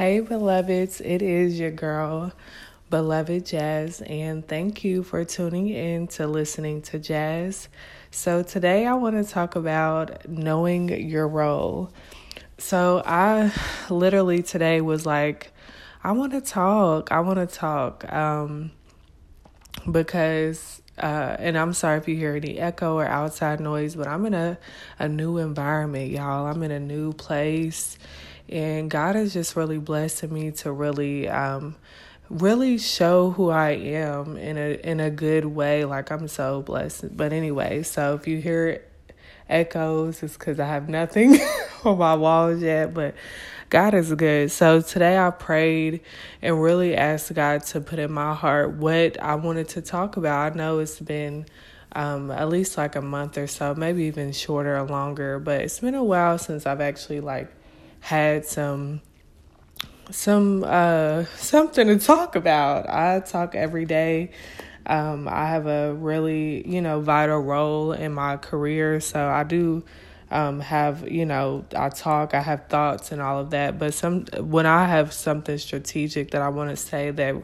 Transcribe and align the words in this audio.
Hey, 0.00 0.20
beloveds, 0.20 1.02
it 1.02 1.20
is 1.20 1.60
your 1.60 1.70
girl, 1.70 2.32
beloved 2.88 3.44
Jazz, 3.44 4.00
and 4.00 4.48
thank 4.48 4.82
you 4.82 5.02
for 5.02 5.26
tuning 5.26 5.68
in 5.68 6.06
to 6.06 6.26
listening 6.26 6.80
to 6.80 6.98
Jazz. 6.98 7.68
So, 8.10 8.42
today 8.42 8.86
I 8.86 8.94
want 8.94 9.22
to 9.22 9.30
talk 9.30 9.56
about 9.56 10.26
knowing 10.26 10.88
your 11.06 11.28
role. 11.28 11.92
So, 12.56 13.02
I 13.04 13.52
literally 13.90 14.42
today 14.42 14.80
was 14.80 15.04
like, 15.04 15.52
I 16.02 16.12
want 16.12 16.32
to 16.32 16.40
talk, 16.40 17.12
I 17.12 17.20
want 17.20 17.38
to 17.38 17.54
talk, 17.54 18.10
um, 18.10 18.70
because 19.92 20.80
uh, 20.96 21.36
and 21.38 21.58
I'm 21.58 21.74
sorry 21.74 21.98
if 21.98 22.08
you 22.08 22.16
hear 22.16 22.34
any 22.36 22.58
echo 22.58 22.96
or 22.96 23.06
outside 23.06 23.60
noise, 23.60 23.96
but 23.96 24.06
I'm 24.06 24.24
in 24.24 24.32
a, 24.32 24.58
a 24.98 25.08
new 25.10 25.36
environment, 25.36 26.10
y'all. 26.10 26.46
I'm 26.46 26.62
in 26.62 26.70
a 26.70 26.80
new 26.80 27.12
place 27.12 27.98
and 28.50 28.90
God 28.90 29.16
is 29.16 29.32
just 29.32 29.54
really 29.56 29.78
blessing 29.78 30.32
me 30.32 30.50
to 30.52 30.72
really 30.72 31.28
um 31.28 31.76
really 32.28 32.78
show 32.78 33.30
who 33.30 33.50
I 33.50 33.70
am 33.70 34.36
in 34.36 34.58
a 34.58 34.74
in 34.82 35.00
a 35.00 35.10
good 35.10 35.44
way. 35.44 35.84
Like 35.84 36.10
I'm 36.10 36.28
so 36.28 36.62
blessed. 36.62 37.16
But 37.16 37.32
anyway, 37.32 37.82
so 37.82 38.14
if 38.14 38.26
you 38.26 38.38
hear 38.38 38.82
echoes, 39.48 40.22
it's 40.22 40.36
because 40.36 40.60
I 40.60 40.66
have 40.66 40.88
nothing 40.88 41.38
on 41.84 41.98
my 41.98 42.14
walls 42.14 42.60
yet. 42.60 42.92
But 42.92 43.14
God 43.68 43.94
is 43.94 44.12
good. 44.14 44.50
So 44.50 44.80
today 44.80 45.16
I 45.16 45.30
prayed 45.30 46.00
and 46.42 46.60
really 46.60 46.96
asked 46.96 47.32
God 47.34 47.64
to 47.66 47.80
put 47.80 48.00
in 48.00 48.10
my 48.10 48.34
heart 48.34 48.72
what 48.72 49.20
I 49.22 49.36
wanted 49.36 49.68
to 49.70 49.82
talk 49.82 50.16
about. 50.16 50.52
I 50.52 50.56
know 50.56 50.80
it's 50.80 50.98
been 50.98 51.46
um, 51.92 52.30
at 52.30 52.48
least 52.48 52.76
like 52.76 52.96
a 52.96 53.02
month 53.02 53.38
or 53.38 53.46
so, 53.46 53.74
maybe 53.74 54.04
even 54.04 54.32
shorter 54.32 54.76
or 54.76 54.82
longer, 54.82 55.38
but 55.38 55.60
it's 55.60 55.80
been 55.80 55.94
a 55.94 56.04
while 56.04 56.38
since 56.38 56.66
I've 56.66 56.80
actually 56.80 57.20
like 57.20 57.52
had 58.00 58.44
some 58.44 59.00
some 60.10 60.64
uh 60.64 61.24
something 61.36 61.86
to 61.86 61.98
talk 61.98 62.36
about. 62.36 62.88
I 62.88 63.20
talk 63.20 63.54
every 63.54 63.84
day. 63.84 64.30
Um, 64.86 65.28
I 65.28 65.46
have 65.46 65.66
a 65.66 65.94
really, 65.94 66.66
you 66.66 66.80
know, 66.80 67.00
vital 67.00 67.38
role 67.38 67.92
in 67.92 68.12
my 68.12 68.36
career, 68.38 68.98
so 69.00 69.28
I 69.28 69.44
do 69.44 69.84
um, 70.30 70.60
have, 70.60 71.10
you 71.10 71.26
know, 71.26 71.64
I 71.76 71.88
talk, 71.88 72.34
I 72.34 72.40
have 72.40 72.68
thoughts 72.68 73.12
and 73.12 73.20
all 73.20 73.40
of 73.40 73.50
that. 73.50 73.78
But 73.78 73.94
some 73.94 74.24
when 74.38 74.66
I 74.66 74.86
have 74.86 75.12
something 75.12 75.58
strategic 75.58 76.30
that 76.30 76.42
I 76.42 76.48
want 76.48 76.70
to 76.70 76.76
say 76.76 77.10
that 77.10 77.34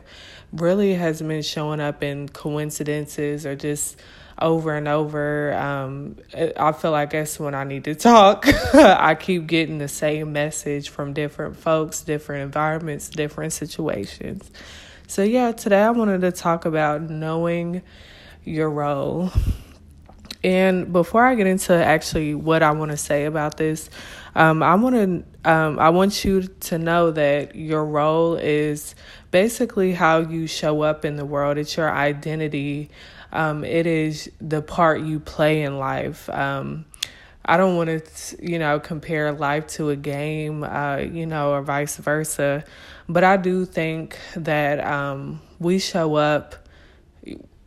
really 0.53 0.95
has 0.95 1.20
been 1.20 1.43
showing 1.43 1.81
up 1.81 2.03
in 2.03 2.29
coincidences 2.29 3.45
or 3.45 3.57
just 3.57 4.01
over 4.41 4.75
and 4.75 4.87
over. 4.89 5.53
Um, 5.55 6.17
I 6.34 6.73
feel 6.73 6.91
like 6.91 7.11
that's 7.11 7.41
when 7.41 7.55
I 7.55 7.65
need 7.65 7.84
to 7.84 7.95
talk. 7.95 8.47
I 8.75 9.15
keep 9.15 9.47
getting 9.47 9.79
the 9.79 9.89
same 9.89 10.33
message 10.33 10.91
from 10.91 11.12
different 11.12 11.56
folks, 11.56 12.03
different 12.03 12.42
environments, 12.42 13.09
different 13.09 13.53
situations. 13.53 14.51
So, 15.07 15.23
yeah, 15.23 15.53
today 15.53 15.83
I 15.83 15.91
wanted 15.91 16.20
to 16.23 16.33
talk 16.33 16.64
about 16.64 17.03
knowing 17.03 17.83
your 18.45 18.70
role. 18.70 19.31
And 20.45 20.92
before 20.92 21.27
I 21.27 21.34
get 21.34 21.47
into 21.47 21.73
actually 21.73 22.34
what 22.34 22.62
I 22.62 22.73
want 22.73 22.91
to 22.91 22.97
say 22.97 23.25
about 23.25 23.57
this, 23.57 23.91
um, 24.34 24.62
I 24.62 24.75
want 24.75 24.95
to 24.95 25.51
um, 25.51 25.79
I 25.79 25.91
want 25.91 26.25
you 26.25 26.42
to 26.42 26.79
know 26.79 27.11
that 27.12 27.55
your 27.55 27.84
role 27.84 28.34
is 28.34 28.95
basically 29.31 29.93
how 29.93 30.19
you 30.19 30.47
show 30.47 30.83
up 30.83 31.05
in 31.05 31.17
the 31.17 31.25
world. 31.25 31.59
It's 31.59 31.77
your 31.77 31.91
identity 31.91 32.91
um, 33.33 33.65
it 33.65 33.87
is 33.87 34.31
the 34.41 34.63
part 34.63 35.03
you 35.03 35.21
play 35.21 35.63
in 35.63 35.79
life. 35.79 36.29
Um, 36.31 36.87
I 37.45 37.57
don't 37.57 37.77
want 37.77 37.91
to, 37.91 38.37
you 38.41 38.59
know, 38.59 38.81
compare 38.81 39.31
life 39.33 39.67
to 39.69 39.91
a 39.91 39.97
game, 39.97 40.65
uh, 40.65 40.97
you 40.97 41.27
know, 41.27 41.53
or 41.53 41.63
vice 41.63 41.97
versa. 41.97 42.65
But 43.09 43.25
I 43.25 43.37
do 43.37 43.65
think 43.65 44.19
that 44.37 44.85
um, 44.85 45.41
we 45.59 45.79
show 45.79 46.17
up 46.17 46.57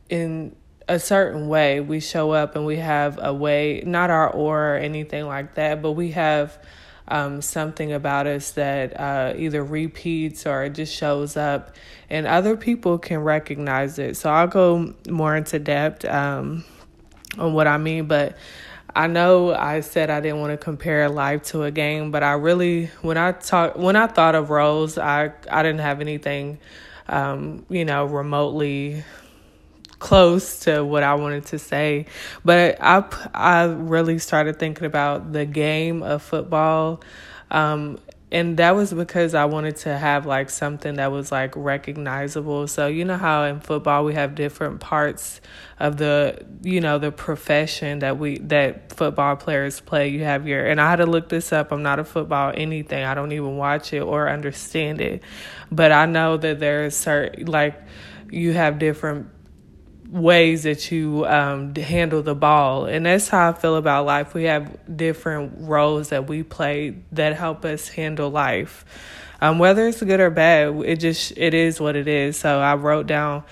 in 0.09 0.55
a 0.87 0.99
certain 0.99 1.47
way. 1.47 1.79
We 1.79 1.99
show 1.99 2.31
up 2.31 2.55
and 2.55 2.65
we 2.65 2.77
have 2.77 3.19
a 3.21 3.33
way, 3.33 3.83
not 3.85 4.09
our 4.09 4.29
aura 4.29 4.73
or 4.73 4.77
anything 4.77 5.27
like 5.27 5.55
that, 5.55 5.81
but 5.81 5.91
we 5.91 6.11
have 6.11 6.57
um, 7.09 7.41
something 7.41 7.91
about 7.91 8.27
us 8.27 8.51
that 8.51 8.99
uh, 8.99 9.33
either 9.35 9.63
repeats 9.63 10.45
or 10.45 10.63
it 10.63 10.71
just 10.71 10.93
shows 10.95 11.35
up, 11.37 11.75
and 12.09 12.25
other 12.27 12.55
people 12.55 12.97
can 12.97 13.19
recognize 13.19 13.99
it. 13.99 14.17
So 14.17 14.29
I'll 14.29 14.47
go 14.47 14.93
more 15.09 15.35
into 15.35 15.59
depth 15.59 16.05
um, 16.05 16.63
on 17.37 17.53
what 17.53 17.67
I 17.67 17.77
mean, 17.77 18.05
but. 18.05 18.37
I 18.95 19.05
know 19.05 19.53
I 19.53 19.81
said 19.81 20.09
I 20.09 20.19
didn't 20.19 20.39
want 20.39 20.51
to 20.51 20.57
compare 20.57 21.07
life 21.09 21.43
to 21.43 21.61
a 21.61 21.69
game, 21.69 22.09
but 22.09 22.23
I 22.23 22.31
really 22.31 22.87
when 23.03 23.17
I 23.19 23.33
talk 23.33 23.77
when 23.77 23.95
I 23.95 24.07
thought 24.07 24.33
of 24.33 24.49
roles, 24.49 24.97
I 24.97 25.31
I 25.49 25.61
didn't 25.61 25.81
have 25.81 26.01
anything 26.01 26.57
um, 27.09 27.65
you 27.69 27.85
know, 27.85 28.05
remotely 28.05 29.03
close 29.99 30.61
to 30.61 30.83
what 30.83 31.03
I 31.03 31.15
wanted 31.15 31.45
to 31.47 31.59
say. 31.59 32.05
But 32.43 32.77
I, 32.81 33.03
I 33.33 33.65
really 33.65 34.19
started 34.19 34.57
thinking 34.57 34.85
about 34.85 35.31
the 35.31 35.45
game 35.45 36.01
of 36.01 36.23
football. 36.23 37.01
Um, 37.51 37.99
and 38.31 38.57
that 38.57 38.75
was 38.75 38.93
because 38.93 39.33
I 39.33 39.45
wanted 39.45 39.77
to 39.77 39.97
have 39.97 40.27
like 40.27 40.51
something 40.51 40.95
that 40.95 41.11
was 41.11 41.31
like 41.31 41.55
recognizable. 41.55 42.67
So 42.67 42.85
you 42.85 43.03
know 43.03 43.17
how 43.17 43.43
in 43.43 43.59
football 43.59 44.05
we 44.05 44.13
have 44.13 44.35
different 44.35 44.81
parts 44.81 45.41
of 45.79 45.97
the 45.97 46.45
you 46.61 46.79
know 46.79 46.99
the 46.99 47.11
profession 47.11 47.99
that 47.99 48.19
we 48.19 48.37
that 48.39 48.93
football 48.93 49.35
players 49.35 49.79
play. 49.79 50.09
You 50.09 50.25
have 50.25 50.47
your 50.47 50.63
and 50.63 50.79
I 50.79 50.91
had 50.91 50.97
to 50.97 51.07
look 51.07 51.29
this 51.29 51.51
up. 51.51 51.71
I'm 51.71 51.81
not 51.81 51.97
a 51.97 52.03
football 52.03 52.53
anything. 52.55 53.03
I 53.03 53.15
don't 53.15 53.31
even 53.31 53.57
watch 53.57 53.93
it 53.93 54.01
or 54.01 54.29
understand 54.29 55.01
it. 55.01 55.23
But 55.71 55.91
I 55.91 56.05
know 56.05 56.37
that 56.37 56.59
there's 56.59 56.95
certain 56.95 57.47
like 57.47 57.81
you 58.29 58.53
have 58.53 58.77
different 58.77 59.27
ways 60.09 60.63
that 60.63 60.91
you 60.91 61.25
um, 61.25 61.75
handle 61.75 62.21
the 62.21 62.35
ball. 62.35 62.85
And 62.85 63.05
that's 63.05 63.27
how 63.27 63.49
I 63.49 63.53
feel 63.53 63.75
about 63.75 64.05
life. 64.05 64.33
We 64.33 64.45
have 64.45 64.77
different 64.95 65.53
roles 65.57 66.09
that 66.09 66.27
we 66.27 66.43
play 66.43 66.95
that 67.11 67.35
help 67.35 67.65
us 67.65 67.87
handle 67.87 68.29
life. 68.29 68.85
Um, 69.41 69.59
whether 69.59 69.87
it's 69.87 70.01
good 70.01 70.19
or 70.19 70.29
bad, 70.29 70.75
it 70.85 70.99
just 70.99 71.33
it 71.37 71.53
is 71.53 71.79
what 71.79 71.95
it 71.95 72.07
is. 72.07 72.37
So 72.37 72.59
I 72.59 72.75
wrote 72.75 73.07
down 73.07 73.43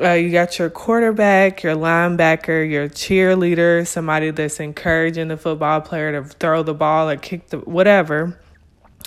uh, 0.00 0.12
you 0.12 0.30
got 0.30 0.58
your 0.58 0.70
quarterback, 0.70 1.62
your 1.62 1.76
linebacker, 1.76 2.68
your 2.68 2.88
cheerleader, 2.88 3.86
somebody 3.86 4.30
that's 4.30 4.58
encouraging 4.58 5.28
the 5.28 5.36
football 5.36 5.82
player 5.82 6.12
to 6.12 6.26
throw 6.26 6.62
the 6.62 6.72
ball 6.72 7.10
or 7.10 7.16
kick 7.16 7.48
the 7.48 7.58
whatever. 7.58 8.38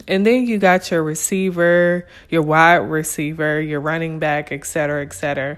And 0.07 0.25
then 0.25 0.45
you 0.45 0.59
got 0.59 0.91
your 0.91 1.01
receiver, 1.01 2.05
your 2.29 2.43
wide 2.43 2.75
receiver, 2.75 3.59
your 3.59 3.79
running 3.79 4.19
back, 4.19 4.51
et 4.51 4.65
cetera, 4.65 5.03
et 5.03 5.13
cetera. 5.13 5.57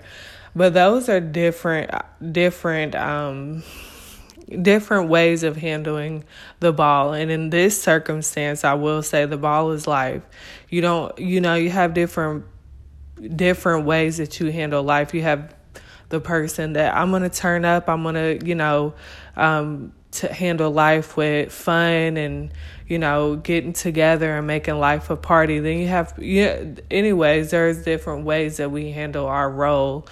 But 0.58 0.74
those 0.74 1.08
are 1.08 1.20
different 1.20 1.92
different 2.32 2.96
um 2.96 3.62
different 4.60 5.08
ways 5.08 5.44
of 5.44 5.56
handling 5.56 6.24
the 6.62 6.74
ball. 6.74 7.14
And 7.14 7.30
in 7.30 7.52
this 7.52 7.80
circumstance, 7.80 8.64
I 8.64 8.74
will 8.74 9.04
say 9.04 9.26
the 9.26 9.38
ball 9.38 9.72
is 9.72 9.86
life. 9.86 10.24
You 10.68 10.82
don't 10.82 11.18
you 11.20 11.42
know, 11.42 11.54
you 11.54 11.70
have 11.70 11.94
different 11.94 12.46
different 13.36 13.86
ways 13.86 14.18
that 14.18 14.40
you 14.40 14.52
handle 14.52 14.82
life. 14.82 15.14
You 15.14 15.22
have 15.22 15.54
the 16.10 16.20
person 16.20 16.74
that 16.74 16.96
I'm 16.96 17.12
going 17.12 17.22
to 17.22 17.30
turn 17.30 17.64
up, 17.64 17.88
I'm 17.88 18.02
going 18.02 18.16
to, 18.16 18.44
you 18.44 18.56
know, 18.56 18.96
um 19.36 19.94
to 20.10 20.34
handle 20.34 20.72
life 20.72 21.18
with 21.18 21.52
fun 21.52 22.18
and 22.18 22.52
you 22.88 22.98
know 22.98 23.36
getting 23.36 23.74
together 23.74 24.38
and 24.38 24.48
making 24.48 24.80
life 24.80 25.10
a 25.10 25.18
party 25.18 25.60
then 25.60 25.78
you 25.78 25.88
have 25.88 26.14
yeah 26.18 26.64
anyways 26.90 27.52
there's 27.52 27.84
different 27.84 28.24
ways 28.24 28.58
that 28.58 28.72
we 28.72 28.92
handle 28.92 29.28
our 29.28 29.50
role 29.52 30.08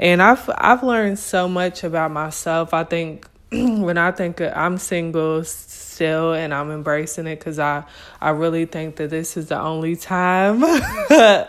and 0.00 0.20
i've 0.20 0.50
i've 0.56 0.82
learned 0.82 1.18
so 1.18 1.46
much 1.46 1.84
about 1.84 2.10
myself 2.10 2.74
i 2.74 2.82
think 2.82 3.28
when 3.52 3.98
i 3.98 4.10
think 4.10 4.40
i'm 4.40 4.78
single 4.78 5.44
still 5.44 6.32
and 6.32 6.52
i'm 6.52 6.70
embracing 6.72 7.26
it 7.26 7.38
because 7.38 7.58
i 7.58 7.84
i 8.20 8.30
really 8.30 8.64
think 8.64 8.96
that 8.96 9.10
this 9.10 9.36
is 9.36 9.48
the 9.48 9.60
only 9.60 9.94
time 9.94 10.64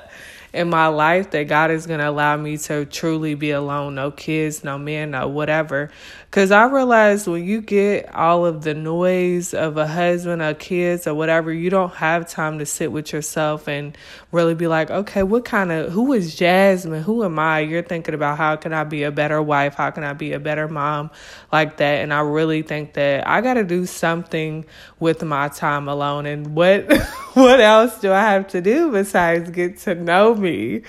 in 0.54 0.70
my 0.70 0.88
life 0.88 1.32
that 1.32 1.48
God 1.48 1.72
is 1.72 1.88
going 1.88 2.00
to 2.00 2.10
allow 2.10 2.36
me 2.36 2.58
to 2.58 2.86
truly 2.86 3.36
be 3.36 3.52
alone. 3.52 3.96
No 3.96 4.12
kids, 4.12 4.64
no 4.64 4.78
men, 4.78 5.12
no 5.12 5.28
whatever. 5.28 5.92
Because 6.32 6.50
I 6.50 6.64
realized 6.64 7.28
when 7.28 7.44
you 7.44 7.60
get 7.60 8.16
all 8.16 8.46
of 8.46 8.64
the 8.64 8.74
noise 8.74 9.54
of 9.54 9.76
a 9.76 9.86
husband 9.86 10.42
or 10.42 10.54
kids 10.54 11.06
or 11.06 11.14
whatever, 11.14 11.52
you 11.52 11.70
don't 11.70 11.94
have 11.96 12.30
time 12.30 12.60
to 12.60 12.66
sit 12.66 12.90
with 12.90 13.12
yourself 13.12 13.68
and 13.68 13.98
really 14.32 14.56
be 14.56 14.66
like, 14.66 14.90
okay, 14.90 15.24
what 15.24 15.44
kind 15.44 15.74
of, 15.74 15.92
who 15.92 16.14
is 16.14 16.34
Jasmine? 16.34 17.04
Who 17.04 17.26
am 17.26 17.38
I? 17.38 17.60
You're 17.60 17.84
thinking 17.84 18.14
about 18.14 18.38
how 18.38 18.56
can 18.56 18.72
I 18.72 18.86
be 18.86 19.04
a 19.04 19.12
better 19.12 19.42
wife? 19.42 19.74
How 19.74 19.92
can 19.92 20.06
I 20.06 20.14
be 20.14 20.32
a 20.32 20.40
better 20.40 20.70
mom 20.70 21.12
like 21.52 21.76
that? 21.78 21.96
And 22.02 22.14
I 22.14 22.22
really 22.22 22.62
think 22.62 22.94
that 22.94 23.28
I 23.28 23.42
got 23.42 23.56
to 23.56 23.66
do 23.66 23.86
something 23.86 24.64
with 25.02 25.22
my 25.26 25.50
time 25.50 25.90
alone. 25.90 26.26
And 26.28 26.56
what, 26.56 26.90
what 27.34 27.60
else 27.60 28.00
do 28.00 28.10
I 28.14 28.22
have 28.22 28.48
to 28.52 28.62
do 28.62 28.90
besides 28.90 29.50
get 29.50 29.80
to 29.80 29.96
know 29.96 30.34
me? 30.34 30.84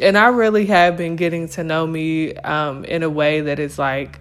And 0.00 0.16
I 0.16 0.28
really 0.28 0.66
have 0.66 0.96
been 0.96 1.16
getting 1.16 1.48
to 1.48 1.64
know 1.64 1.84
me 1.84 2.36
um, 2.36 2.84
in 2.84 3.02
a 3.02 3.10
way 3.10 3.40
that 3.40 3.58
is 3.58 3.76
like, 3.76 4.20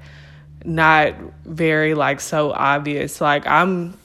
not 0.65 1.15
very 1.45 1.93
like 1.93 2.19
so 2.19 2.51
obvious. 2.51 3.21
Like 3.21 3.47
I'm 3.47 3.97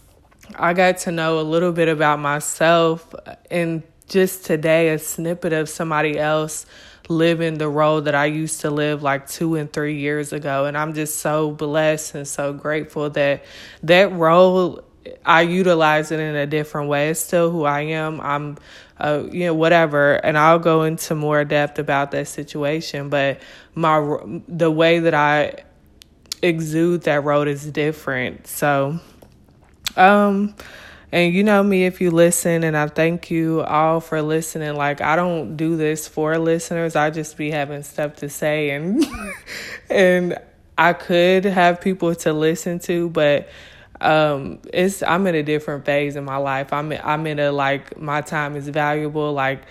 I 0.57 0.75
got 0.75 0.99
to 0.99 1.13
know 1.13 1.41
a 1.41 1.43
little 1.43 1.73
bit 1.73 1.89
about 1.89 2.19
myself 2.19 3.15
and 3.51 3.83
just 4.09 4.45
today 4.45 4.91
a 4.91 4.99
snippet 4.99 5.53
of 5.53 5.69
somebody 5.69 6.19
else 6.19 6.67
living 7.09 7.59
the 7.59 7.69
role 7.69 8.03
that 8.03 8.15
I 8.15 8.27
used 8.27 8.61
to 8.61 8.71
live 8.71 9.03
like 9.03 9.27
two 9.27 9.57
and 9.57 9.73
three 9.73 9.99
years 9.99 10.33
ago. 10.33 10.67
And 10.67 10.77
I'm 10.77 10.95
just 10.95 11.19
so 11.19 11.51
blessed 11.51 12.15
and 12.15 12.29
so 12.29 12.53
grateful 12.53 13.11
that 13.11 13.45
that 13.83 14.13
role 14.13 14.85
I 15.25 15.43
utilize 15.43 16.13
it 16.13 16.21
in 16.21 16.37
a 16.37 16.47
different 16.47 16.89
way. 16.89 17.11
It's 17.11 17.21
still 17.21 17.51
who 17.51 17.65
I 17.65 17.81
am. 17.81 18.21
I'm, 18.21 18.59
uh, 18.99 19.25
you 19.31 19.47
know, 19.47 19.55
whatever. 19.55 20.15
And 20.15 20.39
I'll 20.39 20.61
go 20.61 20.85
into 20.85 21.15
more 21.15 21.45
depth 21.45 21.79
about 21.79 22.13
that 22.13 22.29
situation. 22.29 23.09
But 23.09 23.41
my 23.75 24.19
the 24.47 24.71
way 24.71 25.01
that 25.01 25.15
I 25.15 25.65
exude 26.43 27.03
that 27.03 27.25
road 27.25 27.49
is 27.49 27.65
different. 27.65 28.47
So, 28.47 28.99
um, 29.97 30.55
and 31.13 31.33
you 31.33 31.45
know 31.45 31.63
me 31.63 31.85
if 31.85 32.01
you 32.01 32.11
listen, 32.11 32.65
and 32.65 32.77
I 32.77 32.89
thank 32.89 33.31
you 33.31 33.63
all 33.63 34.01
for 34.01 34.23
listening. 34.23 34.75
Like 34.75 35.01
I 35.01 35.15
don't 35.15 35.57
do 35.57 35.77
this 35.77 36.09
for 36.09 36.39
listeners. 36.39 36.97
I 36.97 37.11
just 37.11 37.37
be 37.37 37.51
having 37.51 37.83
stuff 37.83 38.17
to 38.17 38.29
say 38.29 38.71
and 38.71 39.05
and 39.91 40.39
I 40.77 40.95
could 40.95 41.45
have 41.45 41.81
people 41.81 42.15
to 42.17 42.33
listen 42.33 42.79
to, 42.81 43.11
but 43.11 43.49
um 44.01 44.59
it's 44.73 45.03
I'm 45.03 45.27
in 45.27 45.35
a 45.35 45.43
different 45.43 45.85
phase 45.85 46.17
in 46.17 46.25
my 46.25 46.39
life. 46.39 46.73
I'm 46.73 46.93
I'm 46.93 47.27
in 47.27 47.39
a 47.39 47.53
like 47.53 47.99
my 48.01 48.23
time 48.23 48.57
is 48.57 48.69
valuable. 48.69 49.35
Like 49.35 49.63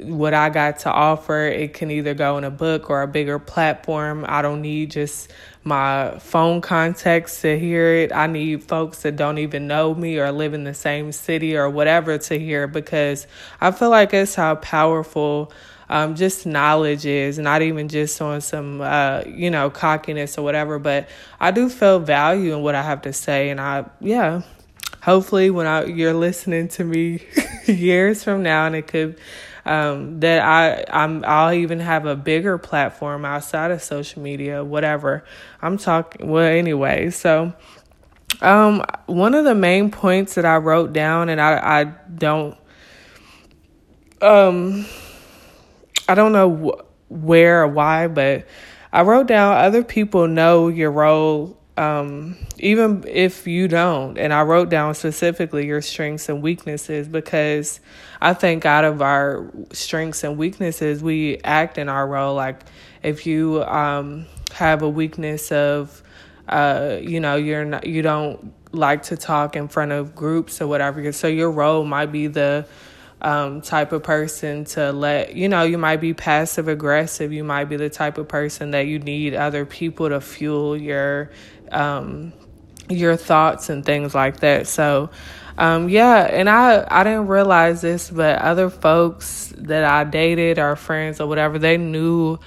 what 0.00 0.34
I 0.34 0.48
got 0.48 0.80
to 0.80 0.90
offer, 0.90 1.46
it 1.46 1.74
can 1.74 1.90
either 1.90 2.14
go 2.14 2.38
in 2.38 2.44
a 2.44 2.50
book 2.50 2.88
or 2.90 3.02
a 3.02 3.08
bigger 3.08 3.38
platform. 3.38 4.24
I 4.28 4.42
don't 4.42 4.62
need 4.62 4.90
just 4.90 5.30
my 5.64 6.18
phone 6.18 6.60
contacts 6.60 7.42
to 7.42 7.58
hear 7.58 7.94
it. 7.94 8.12
I 8.12 8.26
need 8.26 8.64
folks 8.64 9.02
that 9.02 9.16
don't 9.16 9.38
even 9.38 9.66
know 9.66 9.94
me 9.94 10.18
or 10.18 10.32
live 10.32 10.54
in 10.54 10.64
the 10.64 10.74
same 10.74 11.12
city 11.12 11.56
or 11.56 11.68
whatever 11.68 12.18
to 12.18 12.38
hear 12.38 12.66
because 12.66 13.26
I 13.60 13.70
feel 13.70 13.90
like 13.90 14.14
it's 14.14 14.34
how 14.34 14.56
powerful 14.56 15.52
um, 15.88 16.14
just 16.14 16.46
knowledge 16.46 17.04
is, 17.04 17.38
not 17.38 17.60
even 17.60 17.88
just 17.88 18.20
on 18.22 18.40
some, 18.40 18.80
uh, 18.80 19.22
you 19.26 19.50
know, 19.50 19.68
cockiness 19.68 20.38
or 20.38 20.42
whatever, 20.42 20.78
but 20.78 21.08
I 21.38 21.50
do 21.50 21.68
feel 21.68 21.98
value 21.98 22.54
in 22.54 22.62
what 22.62 22.74
I 22.74 22.82
have 22.82 23.02
to 23.02 23.12
say. 23.12 23.50
And 23.50 23.60
I, 23.60 23.84
yeah, 24.00 24.40
hopefully 25.02 25.50
when 25.50 25.66
I, 25.66 25.84
you're 25.84 26.14
listening 26.14 26.68
to 26.68 26.84
me 26.84 27.26
years 27.66 28.24
from 28.24 28.42
now 28.42 28.66
and 28.66 28.74
it 28.74 28.86
could 28.86 29.18
um, 29.64 30.20
that 30.20 30.42
I 30.42 30.84
I'm 30.90 31.24
I'll 31.24 31.52
even 31.52 31.80
have 31.80 32.06
a 32.06 32.16
bigger 32.16 32.58
platform 32.58 33.24
outside 33.24 33.70
of 33.70 33.82
social 33.82 34.22
media, 34.22 34.64
whatever. 34.64 35.24
I'm 35.60 35.78
talking 35.78 36.28
well 36.28 36.44
anyway. 36.44 37.10
So 37.10 37.52
um, 38.40 38.84
one 39.06 39.34
of 39.34 39.44
the 39.44 39.54
main 39.54 39.90
points 39.90 40.34
that 40.34 40.44
I 40.44 40.56
wrote 40.56 40.92
down, 40.92 41.28
and 41.28 41.40
I 41.40 41.80
I 41.80 41.84
don't 41.84 42.56
um 44.20 44.86
I 46.08 46.14
don't 46.14 46.32
know 46.32 46.50
wh- 46.50 47.12
where 47.12 47.62
or 47.62 47.68
why, 47.68 48.08
but 48.08 48.46
I 48.92 49.02
wrote 49.02 49.26
down 49.26 49.56
other 49.56 49.84
people 49.84 50.26
know 50.26 50.68
your 50.68 50.90
role 50.90 51.58
um, 51.76 52.36
even 52.58 53.04
if 53.08 53.46
you 53.46 53.68
don't. 53.68 54.18
And 54.18 54.32
I 54.32 54.42
wrote 54.42 54.68
down 54.68 54.94
specifically 54.94 55.66
your 55.66 55.80
strengths 55.80 56.28
and 56.28 56.42
weaknesses 56.42 57.08
because 57.08 57.80
I 58.20 58.34
think 58.34 58.66
out 58.66 58.84
of 58.84 59.00
our 59.00 59.50
strengths 59.72 60.22
and 60.24 60.36
weaknesses, 60.36 61.02
we 61.02 61.38
act 61.38 61.78
in 61.78 61.88
our 61.88 62.06
role. 62.06 62.34
Like 62.34 62.60
if 63.02 63.26
you 63.26 63.62
um, 63.64 64.26
have 64.52 64.82
a 64.82 64.88
weakness 64.88 65.50
of, 65.50 66.02
uh, 66.48 66.98
you 67.00 67.20
know, 67.20 67.36
you're 67.36 67.64
not, 67.64 67.86
you 67.86 68.02
don't 68.02 68.52
like 68.72 69.04
to 69.04 69.16
talk 69.16 69.56
in 69.56 69.68
front 69.68 69.92
of 69.92 70.14
groups 70.14 70.60
or 70.60 70.66
whatever. 70.66 71.10
So 71.12 71.26
your 71.26 71.50
role 71.50 71.84
might 71.84 72.12
be 72.12 72.26
the 72.26 72.66
um, 73.22 73.62
type 73.62 73.92
of 73.92 74.02
person 74.02 74.64
to 74.64 74.90
let 74.90 75.36
you 75.36 75.48
know 75.48 75.62
you 75.62 75.78
might 75.78 76.00
be 76.00 76.12
passive 76.12 76.66
aggressive 76.66 77.32
you 77.32 77.44
might 77.44 77.66
be 77.66 77.76
the 77.76 77.88
type 77.88 78.18
of 78.18 78.26
person 78.26 78.72
that 78.72 78.88
you 78.88 78.98
need 78.98 79.32
other 79.32 79.64
people 79.64 80.08
to 80.08 80.20
fuel 80.20 80.76
your 80.76 81.30
um, 81.72 82.32
your 82.88 83.16
thoughts 83.16 83.68
and 83.70 83.84
things 83.84 84.14
like 84.14 84.40
that. 84.40 84.66
So, 84.66 85.10
um, 85.58 85.88
yeah, 85.88 86.22
and 86.24 86.48
I 86.48 86.86
I 86.90 87.04
didn't 87.04 87.28
realize 87.28 87.80
this, 87.82 88.10
but 88.10 88.38
other 88.38 88.70
folks 88.70 89.52
that 89.58 89.84
I 89.84 90.04
dated 90.04 90.58
or 90.58 90.76
friends 90.76 91.20
or 91.20 91.26
whatever, 91.26 91.58
they 91.58 91.76
knew 91.76 92.38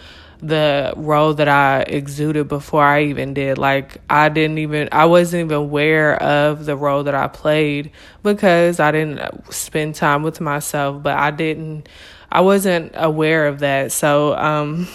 the 0.42 0.94
role 0.95 1.33
that 1.33 1.48
I 1.48 1.81
exuded 1.81 2.48
before 2.48 2.83
I 2.83 3.04
even 3.06 3.33
did. 3.33 3.57
Like 3.57 3.98
I 4.10 4.30
didn't 4.30 4.57
even 4.60 4.89
I 4.92 5.06
wasn't 5.06 5.45
even 5.45 5.57
aware 5.57 6.22
of 6.22 6.66
the 6.66 6.75
role 6.75 7.04
that 7.04 7.16
I 7.16 7.27
played 7.27 7.92
because 8.24 8.80
I 8.80 8.92
didn't 8.92 9.54
spend 9.54 9.95
time 9.95 10.24
with 10.24 10.42
myself, 10.42 11.01
but 11.01 11.18
I 11.18 11.31
didn't 11.31 11.88
I 12.31 12.42
wasn't 12.42 12.92
aware 12.95 13.48
of 13.48 13.60
that. 13.60 13.92
So 13.92 14.36
um 14.36 14.88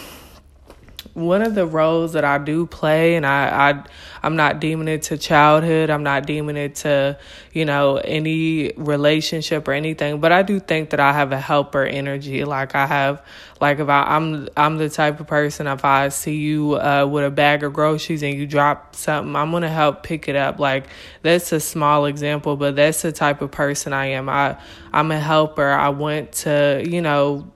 one 1.15 1.43
of 1.43 1.55
the 1.55 1.67
roles 1.67 2.13
that 2.13 2.25
I 2.25 2.39
do 2.39 2.67
play, 2.67 3.17
and 3.17 3.27
I, 3.27 3.71
I 3.71 3.85
I'm 4.23 4.37
not 4.37 4.61
deeming 4.61 4.89
it 4.89 5.03
to 5.03 5.19
childhood. 5.19 5.91
I'm 5.91 6.03
not 6.03 6.27
deeming 6.27 6.57
it 6.57 6.77
to 6.77 7.19
you 7.53 7.65
know 7.65 7.97
any 7.97 8.73
relationship 8.77 9.67
or 9.67 9.73
anything. 9.73 10.21
But 10.21 10.33
I 10.33 10.43
do 10.43 10.61
think 10.61 10.91
that 10.91 11.01
I 11.01 11.13
have 11.13 11.33
a 11.33 11.41
helper 11.41 11.85
energy. 11.85 12.45
Like 12.45 12.75
I 12.75 12.87
have, 12.87 13.25
like 13.61 13.79
if 13.79 13.89
I, 13.89 14.03
I'm 14.17 14.49
I'm 14.57 14.79
the 14.79 14.89
type 14.89 15.21
of 15.21 15.27
person 15.27 15.67
if 15.67 15.85
I 15.85 16.09
see 16.11 16.37
you 16.37 16.75
uh, 16.75 17.07
with 17.11 17.25
a 17.25 17.31
bag 17.31 17.65
of 17.65 17.73
groceries 17.73 18.23
and 18.23 18.37
you 18.37 18.47
drop 18.47 18.95
something, 18.95 19.35
I'm 19.35 19.51
gonna 19.51 19.69
help 19.69 20.03
pick 20.03 20.29
it 20.29 20.37
up. 20.37 20.59
Like 20.59 20.87
that's 21.23 21.53
a 21.53 21.61
small 21.61 22.07
example, 22.07 22.57
but 22.57 22.77
that's 22.77 23.03
the 23.03 23.13
type 23.13 23.43
of 23.43 23.51
person 23.51 23.93
I 23.93 24.07
am. 24.07 24.29
I 24.29 24.59
I'm 24.93 25.11
a 25.11 25.19
helper. 25.19 25.69
I 25.69 25.89
want 25.89 26.33
to 26.33 26.85
you 26.87 27.03
know 27.03 27.51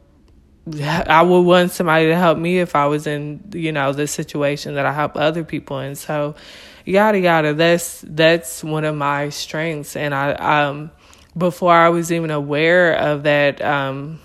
I 0.66 1.22
would 1.22 1.40
want 1.42 1.72
somebody 1.72 2.06
to 2.06 2.16
help 2.16 2.38
me 2.38 2.58
if 2.58 2.74
I 2.74 2.86
was 2.86 3.06
in, 3.06 3.50
you 3.54 3.72
know, 3.72 3.92
the 3.92 4.06
situation 4.06 4.74
that 4.74 4.86
I 4.86 4.92
help 4.92 5.16
other 5.16 5.44
people 5.44 5.78
in. 5.80 5.94
So, 5.94 6.36
yada 6.84 7.18
yada. 7.18 7.52
That's 7.54 8.02
that's 8.06 8.64
one 8.64 8.84
of 8.84 8.96
my 8.96 9.28
strengths, 9.28 9.94
and 9.96 10.14
I 10.14 10.32
um 10.32 10.90
before 11.36 11.72
I 11.72 11.90
was 11.90 12.12
even 12.12 12.30
aware 12.30 12.94
of 12.94 13.24
that 13.24 13.60
um 13.62 14.20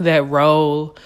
that 0.00 0.26
role. 0.26 0.96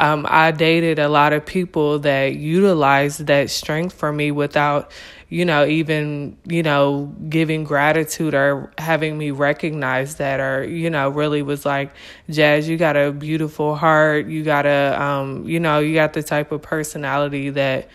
Um, 0.00 0.26
I 0.28 0.50
dated 0.50 0.98
a 0.98 1.08
lot 1.08 1.32
of 1.32 1.44
people 1.44 2.00
that 2.00 2.34
utilized 2.34 3.26
that 3.26 3.50
strength 3.50 3.94
for 3.94 4.12
me 4.12 4.30
without 4.30 4.90
you 5.30 5.44
know, 5.44 5.64
even, 5.64 6.36
you 6.44 6.64
know, 6.64 7.14
giving 7.28 7.62
gratitude 7.62 8.34
or 8.34 8.72
having 8.76 9.16
me 9.16 9.30
recognize 9.30 10.16
that 10.16 10.40
or, 10.40 10.64
you 10.64 10.90
know, 10.90 11.08
really 11.08 11.40
was 11.40 11.64
like, 11.64 11.92
Jazz, 12.28 12.68
you 12.68 12.76
got 12.76 12.96
a 12.96 13.12
beautiful 13.12 13.76
heart. 13.76 14.26
You 14.26 14.42
got 14.42 14.66
a, 14.66 15.00
um, 15.00 15.48
you 15.48 15.60
know, 15.60 15.78
you 15.78 15.94
got 15.94 16.14
the 16.14 16.24
type 16.24 16.50
of 16.50 16.62
personality 16.62 17.50
that, 17.50 17.88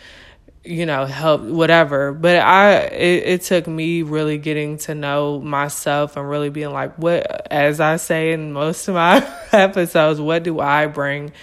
you 0.64 0.86
know, 0.86 1.06
help 1.06 1.42
whatever. 1.42 2.14
But 2.14 2.38
I, 2.38 2.78
it, 2.78 3.24
it 3.28 3.42
took 3.42 3.68
me 3.68 4.02
really 4.02 4.38
getting 4.38 4.78
to 4.80 4.96
know 4.96 5.42
myself 5.42 6.16
and 6.16 6.28
really 6.30 6.50
being 6.50 6.72
like, 6.72 6.98
what, 6.98 7.52
as 7.52 7.82
I 7.82 7.98
say 7.98 8.32
in 8.32 8.54
most 8.54 8.88
of 8.88 8.96
my 8.96 9.18
episodes, 9.52 10.22
what 10.22 10.44
do 10.44 10.62
I 10.62 10.88
bring 10.88 11.34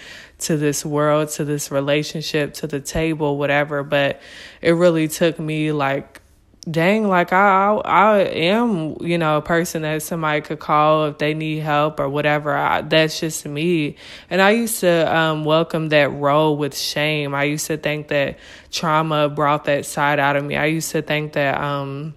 to 0.42 0.56
this 0.56 0.84
world, 0.84 1.30
to 1.30 1.44
this 1.44 1.70
relationship, 1.70 2.54
to 2.54 2.66
the 2.66 2.80
table, 2.80 3.36
whatever. 3.36 3.82
But 3.82 4.20
it 4.60 4.72
really 4.72 5.08
took 5.08 5.38
me 5.38 5.72
like 5.72 6.22
dang 6.70 7.08
like 7.08 7.32
I, 7.32 7.74
I 7.84 8.18
am 8.20 8.96
you 9.00 9.18
know 9.18 9.38
a 9.38 9.42
person 9.42 9.82
that 9.82 10.00
somebody 10.02 10.42
could 10.42 10.60
call 10.60 11.06
if 11.06 11.18
they 11.18 11.34
need 11.34 11.58
help 11.58 11.98
or 11.98 12.08
whatever. 12.08 12.54
I, 12.54 12.82
that's 12.82 13.18
just 13.18 13.46
me. 13.46 13.96
And 14.30 14.40
i 14.40 14.50
used 14.50 14.80
to 14.80 15.16
um, 15.16 15.44
welcome 15.44 15.88
that 15.88 16.12
role 16.12 16.56
with 16.56 16.76
shame. 16.76 17.34
I 17.34 17.44
used 17.44 17.66
to 17.66 17.76
think 17.76 18.08
that 18.08 18.38
trauma 18.70 19.28
brought 19.28 19.64
that 19.64 19.86
side 19.86 20.18
out 20.20 20.36
of 20.36 20.44
me. 20.44 20.56
I 20.56 20.66
used 20.66 20.92
to 20.92 21.02
think 21.02 21.32
that 21.32 21.60
um, 21.60 22.14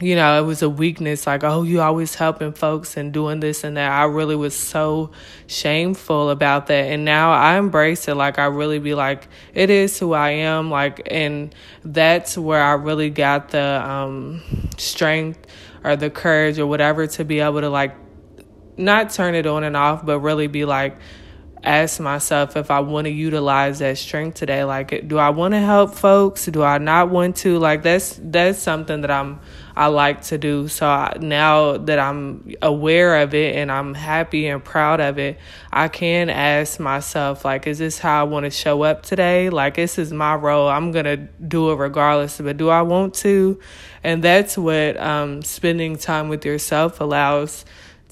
you 0.00 0.14
know, 0.14 0.40
it 0.40 0.46
was 0.46 0.62
a 0.62 0.70
weakness 0.70 1.26
like, 1.26 1.42
oh, 1.42 1.62
you 1.62 1.80
always 1.80 2.14
helping 2.14 2.52
folks 2.52 2.96
and 2.96 3.12
doing 3.12 3.40
this 3.40 3.64
and 3.64 3.76
that. 3.76 3.90
I 3.90 4.04
really 4.04 4.36
was 4.36 4.54
so 4.54 5.10
shameful 5.46 6.30
about 6.30 6.68
that. 6.68 6.84
And 6.84 7.04
now 7.04 7.32
I 7.32 7.58
embrace 7.58 8.06
it. 8.06 8.14
Like, 8.14 8.38
I 8.38 8.46
really 8.46 8.78
be 8.78 8.94
like, 8.94 9.26
it 9.54 9.70
is 9.70 9.98
who 9.98 10.12
I 10.12 10.30
am. 10.30 10.70
Like, 10.70 11.02
and 11.10 11.54
that's 11.84 12.38
where 12.38 12.62
I 12.62 12.74
really 12.74 13.10
got 13.10 13.48
the 13.48 13.84
um, 13.84 14.42
strength 14.76 15.46
or 15.82 15.96
the 15.96 16.10
courage 16.10 16.58
or 16.58 16.66
whatever 16.66 17.06
to 17.06 17.24
be 17.24 17.40
able 17.40 17.60
to, 17.60 17.68
like, 17.68 17.96
not 18.76 19.10
turn 19.10 19.34
it 19.34 19.46
on 19.46 19.64
and 19.64 19.76
off, 19.76 20.06
but 20.06 20.20
really 20.20 20.46
be 20.46 20.64
like, 20.64 20.96
ask 21.64 21.98
myself 21.98 22.56
if 22.56 22.70
I 22.70 22.80
want 22.80 23.06
to 23.06 23.10
utilize 23.10 23.80
that 23.80 23.98
strength 23.98 24.36
today. 24.36 24.62
Like, 24.62 25.08
do 25.08 25.18
I 25.18 25.30
want 25.30 25.54
to 25.54 25.60
help 25.60 25.94
folks? 25.94 26.46
Do 26.46 26.62
I 26.62 26.78
not 26.78 27.10
want 27.10 27.36
to? 27.38 27.58
Like, 27.58 27.82
that's 27.82 28.18
that's 28.22 28.60
something 28.60 29.00
that 29.00 29.10
I'm 29.10 29.40
I 29.78 29.86
like 29.86 30.22
to 30.22 30.38
do. 30.38 30.66
So 30.66 30.88
I, 30.88 31.16
now 31.20 31.76
that 31.76 32.00
I'm 32.00 32.52
aware 32.60 33.22
of 33.22 33.32
it 33.32 33.54
and 33.54 33.70
I'm 33.70 33.94
happy 33.94 34.48
and 34.48 34.62
proud 34.62 35.00
of 35.00 35.20
it, 35.20 35.38
I 35.72 35.86
can 35.86 36.30
ask 36.30 36.80
myself, 36.80 37.44
like, 37.44 37.68
is 37.68 37.78
this 37.78 37.96
how 37.96 38.20
I 38.20 38.24
want 38.24 38.42
to 38.42 38.50
show 38.50 38.82
up 38.82 39.04
today? 39.04 39.50
Like, 39.50 39.76
this 39.76 39.96
is 39.96 40.12
my 40.12 40.34
role. 40.34 40.68
I'm 40.68 40.90
going 40.90 41.04
to 41.04 41.16
do 41.16 41.70
it 41.70 41.76
regardless, 41.76 42.40
but 42.40 42.56
do 42.56 42.68
I 42.70 42.82
want 42.82 43.14
to? 43.22 43.60
And 44.02 44.24
that's 44.24 44.58
what 44.58 44.96
um, 44.98 45.42
spending 45.42 45.96
time 45.96 46.28
with 46.28 46.44
yourself 46.44 47.00
allows 47.00 47.64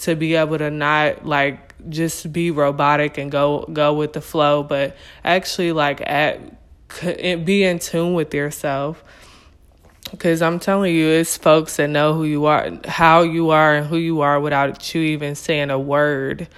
to 0.03 0.15
be 0.15 0.37
able 0.37 0.59
to 0.59 0.71
not 0.71 1.27
like 1.27 1.75
just 1.89 2.33
be 2.33 2.53
robotic 2.53 3.19
and 3.19 3.33
go 3.33 3.65
go 3.73 3.95
with 3.95 4.13
the 4.13 4.21
flow, 4.21 4.63
but 4.63 4.97
actually 5.25 5.73
like 5.73 6.01
at 6.01 6.39
be 7.45 7.65
in 7.65 7.81
tune 7.81 8.15
with 8.15 8.33
yourself. 8.33 9.03
Because 10.11 10.41
I'm 10.41 10.59
telling 10.61 10.95
you, 10.95 11.09
it's 11.09 11.37
folks 11.37 11.77
that 11.77 11.89
know 11.89 12.15
who 12.15 12.25
you 12.25 12.47
are, 12.47 12.71
how 12.87 13.23
you 13.23 13.51
are, 13.51 13.75
and 13.75 13.87
who 13.87 13.97
you 13.97 14.21
are 14.21 14.41
without 14.41 14.95
you 14.95 15.03
even 15.03 15.35
saying 15.35 15.71
a 15.71 15.79
word. 15.79 16.49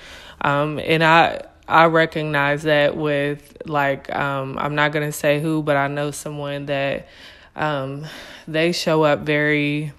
Um, 0.42 0.78
and 0.78 1.02
I 1.02 1.42
I 1.66 1.86
recognize 1.86 2.62
that 2.64 2.96
with 2.96 3.56
like 3.66 4.14
um, 4.14 4.58
I'm 4.58 4.74
not 4.74 4.92
gonna 4.92 5.12
say 5.12 5.40
who, 5.40 5.62
but 5.62 5.76
I 5.76 5.88
know 5.88 6.10
someone 6.10 6.66
that 6.66 7.08
um, 7.56 8.06
they 8.46 8.72
show 8.72 9.02
up 9.02 9.20
very 9.20 9.92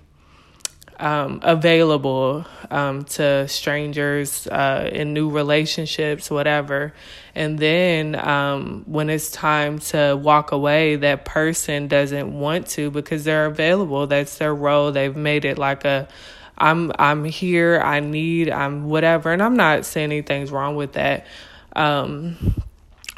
um, 1.00 1.40
available 1.44 2.46
um, 2.70 3.06
to 3.06 3.48
strangers 3.48 4.46
uh, 4.48 4.90
in 4.92 5.14
new 5.14 5.30
relationships, 5.30 6.30
whatever. 6.30 6.94
And 7.34 7.58
then 7.58 8.16
um, 8.16 8.84
when 8.86 9.10
it's 9.10 9.32
time 9.32 9.80
to 9.80 10.16
walk 10.22 10.52
away, 10.52 10.98
that 10.98 11.26
person 11.26 11.88
doesn't 11.88 12.38
want 12.38 12.68
to 12.70 12.92
because 12.92 13.24
they're 13.24 13.46
available. 13.46 14.08
That's 14.08 14.38
their 14.38 14.54
role. 14.54 14.92
They've 14.92 15.16
made 15.16 15.46
it 15.46 15.58
like 15.58 15.86
a 15.86 16.08
I'm 16.58 16.92
I'm 17.00 17.24
here, 17.24 17.80
I 17.80 18.02
need, 18.02 18.50
I'm 18.50 18.90
whatever. 18.90 19.32
And 19.32 19.42
I'm 19.42 19.56
not 19.56 19.86
saying 19.86 20.12
anything's 20.12 20.52
wrong 20.52 20.76
with 20.76 20.94
that. 20.94 21.26
Um, 21.74 22.36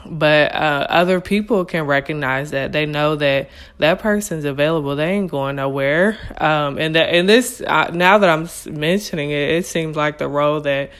but 0.06 0.54
uh, 0.54 0.88
other 0.90 1.22
people 1.22 1.66
can 1.66 1.86
recognize 1.86 2.52
that. 2.52 2.72
They 2.72 2.86
know 2.86 3.16
that 3.16 3.50
that 3.78 4.00
person's 4.00 4.46
available. 4.46 4.96
They 4.96 5.12
ain't 5.12 5.32
going 5.32 5.56
nowhere. 5.56 6.18
Um, 6.38 6.78
and 6.78 6.96
that 6.96 7.10
and 7.10 7.28
this 7.28 7.62
uh, 7.62 7.92
now 7.94 8.18
that 8.18 8.30
i'm 8.30 8.50
mentioning 8.74 9.32
it 9.32 9.50
it 9.50 9.66
seems 9.66 9.96
like 9.96 10.18
the 10.18 10.28
role 10.28 10.62
that 10.62 10.92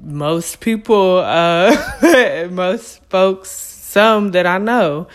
most 0.00 0.60
people 0.60 1.18
uh, 1.18 2.48
most 2.50 3.02
folks 3.08 3.50
some 3.50 4.32
that 4.32 4.46
i 4.46 4.58
know. 4.58 5.08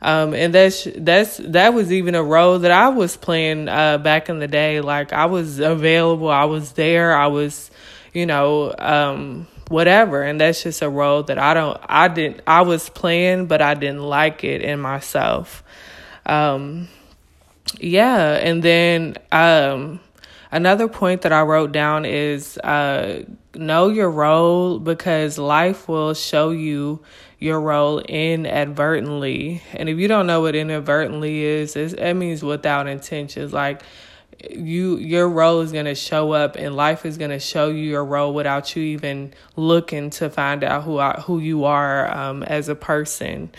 Um, 0.00 0.32
and 0.32 0.54
that's 0.54 0.86
that's 0.96 1.38
that 1.38 1.74
was 1.74 1.92
even 1.92 2.14
a 2.14 2.22
role 2.22 2.60
that 2.60 2.70
i 2.70 2.88
was 2.88 3.16
playing 3.16 3.68
uh, 3.68 3.98
back 3.98 4.28
in 4.28 4.38
the 4.38 4.46
day. 4.46 4.80
Like 4.80 5.12
i 5.12 5.26
was 5.26 5.58
available. 5.58 6.28
I 6.28 6.44
was 6.44 6.72
there. 6.72 7.16
I 7.16 7.26
was 7.26 7.70
you 8.12 8.26
know 8.26 8.74
um, 8.78 9.48
whatever. 9.68 10.22
And 10.22 10.40
that's 10.40 10.62
just 10.62 10.82
a 10.82 10.88
role 10.88 11.22
that 11.24 11.38
i 11.38 11.54
don't 11.54 11.78
i 11.88 12.08
didn't 12.08 12.40
i 12.46 12.62
was 12.62 12.88
playing 12.88 13.46
but 13.46 13.60
i 13.62 13.74
didn't 13.74 14.02
like 14.02 14.44
it 14.44 14.62
in 14.62 14.80
myself. 14.80 15.62
Um 16.26 16.88
yeah 17.78 18.34
and 18.34 18.62
then 18.62 19.16
um 19.30 20.00
another 20.50 20.88
point 20.88 21.20
that 21.20 21.32
i 21.32 21.42
wrote 21.42 21.70
down 21.70 22.06
is 22.06 22.56
uh 22.58 23.22
know 23.54 23.88
your 23.88 24.10
role 24.10 24.78
because 24.78 25.36
life 25.36 25.86
will 25.88 26.14
show 26.14 26.50
you 26.50 27.02
your 27.38 27.60
role 27.60 28.00
inadvertently. 28.00 29.62
And 29.74 29.88
if 29.88 29.98
you 29.98 30.08
don't 30.08 30.26
know 30.26 30.40
what 30.40 30.56
inadvertently 30.56 31.44
is 31.44 31.76
it 31.76 32.14
means 32.14 32.42
without 32.42 32.88
intentions. 32.88 33.52
Like 33.52 33.82
you 34.50 34.96
your 34.98 35.28
role 35.28 35.60
is 35.60 35.72
going 35.72 35.86
to 35.86 35.94
show 35.94 36.32
up 36.32 36.56
and 36.56 36.76
life 36.76 37.04
is 37.04 37.18
going 37.18 37.30
to 37.30 37.40
show 37.40 37.70
you 37.70 37.82
your 37.82 38.04
role 38.04 38.32
without 38.32 38.76
you 38.76 38.82
even 38.82 39.34
looking 39.56 40.10
to 40.10 40.30
find 40.30 40.62
out 40.62 40.84
who 40.84 40.98
I, 40.98 41.20
who 41.20 41.40
you 41.40 41.64
are 41.64 42.10
um, 42.16 42.42
as 42.44 42.68
a 42.68 42.74
person. 42.74 43.50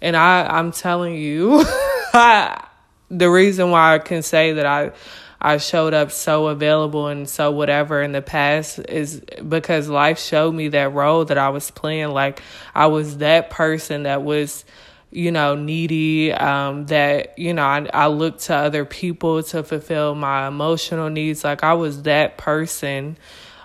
And 0.00 0.16
i 0.16 0.46
i'm 0.46 0.72
telling 0.72 1.14
you 1.16 1.64
I, 2.14 2.64
the 3.10 3.28
reason 3.28 3.70
why 3.70 3.94
i 3.94 3.98
can 3.98 4.22
say 4.22 4.54
that 4.54 4.64
i 4.64 4.92
i 5.40 5.58
showed 5.58 5.94
up 5.94 6.10
so 6.10 6.46
available 6.46 7.08
and 7.08 7.28
so 7.28 7.50
whatever 7.50 8.00
in 8.00 8.12
the 8.12 8.22
past 8.22 8.78
is 8.88 9.20
because 9.46 9.88
life 9.88 10.18
showed 10.18 10.54
me 10.54 10.68
that 10.68 10.92
role 10.92 11.24
that 11.24 11.38
i 11.38 11.50
was 11.50 11.70
playing. 11.70 12.10
Like 12.10 12.40
i 12.74 12.86
was 12.86 13.18
that 13.18 13.50
person 13.50 14.04
that 14.04 14.22
was 14.22 14.64
you 15.12 15.32
know, 15.32 15.56
needy, 15.56 16.32
um, 16.32 16.86
that, 16.86 17.36
you 17.38 17.52
know, 17.52 17.64
I, 17.64 17.88
I 17.92 18.06
looked 18.06 18.42
to 18.42 18.54
other 18.54 18.84
people 18.84 19.42
to 19.42 19.62
fulfill 19.64 20.14
my 20.14 20.46
emotional 20.46 21.10
needs. 21.10 21.42
Like 21.42 21.64
I 21.64 21.74
was 21.74 22.02
that 22.02 22.38
person. 22.38 23.16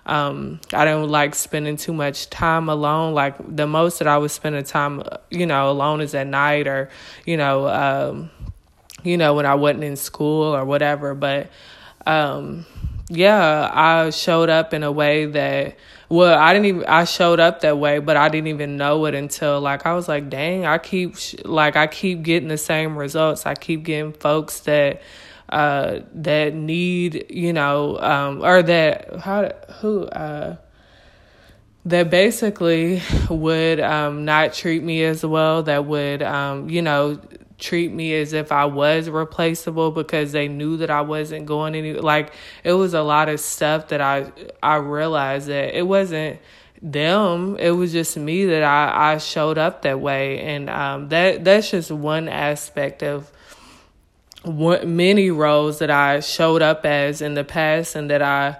Um, 0.07 0.59
I 0.73 0.85
didn't 0.85 1.09
like 1.09 1.35
spending 1.35 1.77
too 1.77 1.93
much 1.93 2.29
time 2.29 2.67
alone. 2.67 3.13
Like 3.13 3.35
the 3.55 3.67
most 3.67 3.99
that 3.99 4.07
I 4.07 4.17
was 4.17 4.31
spending 4.31 4.63
time, 4.63 5.03
you 5.29 5.45
know, 5.45 5.69
alone 5.69 6.01
is 6.01 6.15
at 6.15 6.27
night 6.27 6.67
or, 6.67 6.89
you 7.25 7.37
know, 7.37 7.67
um, 7.67 8.29
you 9.03 9.17
know, 9.17 9.35
when 9.35 9.45
I 9.45 9.53
wasn't 9.53 9.83
in 9.83 9.97
school 9.97 10.55
or 10.55 10.65
whatever. 10.65 11.13
But, 11.13 11.49
um, 12.07 12.65
yeah, 13.07 13.69
I 13.71 14.09
showed 14.09 14.49
up 14.49 14.73
in 14.73 14.81
a 14.81 14.91
way 14.91 15.25
that, 15.27 15.77
well, 16.09 16.37
I 16.37 16.53
didn't 16.53 16.65
even, 16.65 16.85
I 16.85 17.05
showed 17.05 17.39
up 17.39 17.61
that 17.61 17.77
way, 17.77 17.99
but 17.99 18.17
I 18.17 18.29
didn't 18.29 18.47
even 18.47 18.77
know 18.77 19.05
it 19.05 19.15
until 19.15 19.59
like, 19.59 19.85
I 19.85 19.93
was 19.93 20.07
like, 20.07 20.29
dang, 20.29 20.65
I 20.65 20.77
keep, 20.77 21.15
like, 21.43 21.75
I 21.75 21.87
keep 21.87 22.21
getting 22.23 22.49
the 22.49 22.57
same 22.57 22.97
results. 22.97 23.45
I 23.45 23.55
keep 23.55 23.83
getting 23.83 24.13
folks 24.13 24.61
that, 24.61 25.01
uh, 25.49 25.99
that 26.13 26.53
need, 26.53 27.25
you 27.29 27.53
know, 27.53 27.99
um, 27.99 28.43
or 28.43 28.61
that, 28.63 29.15
how, 29.19 29.51
who, 29.79 30.03
uh, 30.05 30.57
that 31.85 32.09
basically 32.09 33.01
would 33.29 33.79
um, 33.79 34.25
not 34.25 34.53
treat 34.53 34.83
me 34.83 35.03
as 35.03 35.25
well, 35.25 35.63
that 35.63 35.85
would, 35.85 36.23
um, 36.23 36.69
you 36.69 36.81
know, 36.81 37.19
treat 37.57 37.91
me 37.91 38.13
as 38.15 38.33
if 38.33 38.51
I 38.51 38.65
was 38.65 39.09
replaceable 39.09 39.91
because 39.91 40.31
they 40.31 40.47
knew 40.47 40.77
that 40.77 40.89
I 40.89 41.01
wasn't 41.01 41.45
going 41.45 41.75
any 41.75 41.93
like 41.93 42.33
it 42.63 42.73
was 42.73 42.93
a 42.93 43.01
lot 43.01 43.29
of 43.29 43.39
stuff 43.39 43.89
that 43.89 44.01
I 44.01 44.31
I 44.61 44.75
realized 44.75 45.47
that 45.47 45.77
it 45.77 45.83
wasn't 45.83 46.39
them. 46.81 47.55
It 47.57 47.71
was 47.71 47.91
just 47.91 48.17
me 48.17 48.45
that 48.45 48.63
I 48.63 49.13
I 49.13 49.17
showed 49.19 49.57
up 49.57 49.83
that 49.83 49.99
way. 49.99 50.39
And 50.41 50.69
um 50.69 51.09
that 51.09 51.43
that's 51.45 51.71
just 51.71 51.91
one 51.91 52.27
aspect 52.27 53.03
of 53.03 53.31
what 54.43 54.87
many 54.87 55.31
roles 55.31 55.79
that 55.79 55.89
I 55.89 56.19
showed 56.19 56.61
up 56.61 56.85
as 56.85 57.21
in 57.21 57.33
the 57.33 57.43
past 57.43 57.95
and 57.95 58.09
that 58.09 58.21
I 58.21 58.57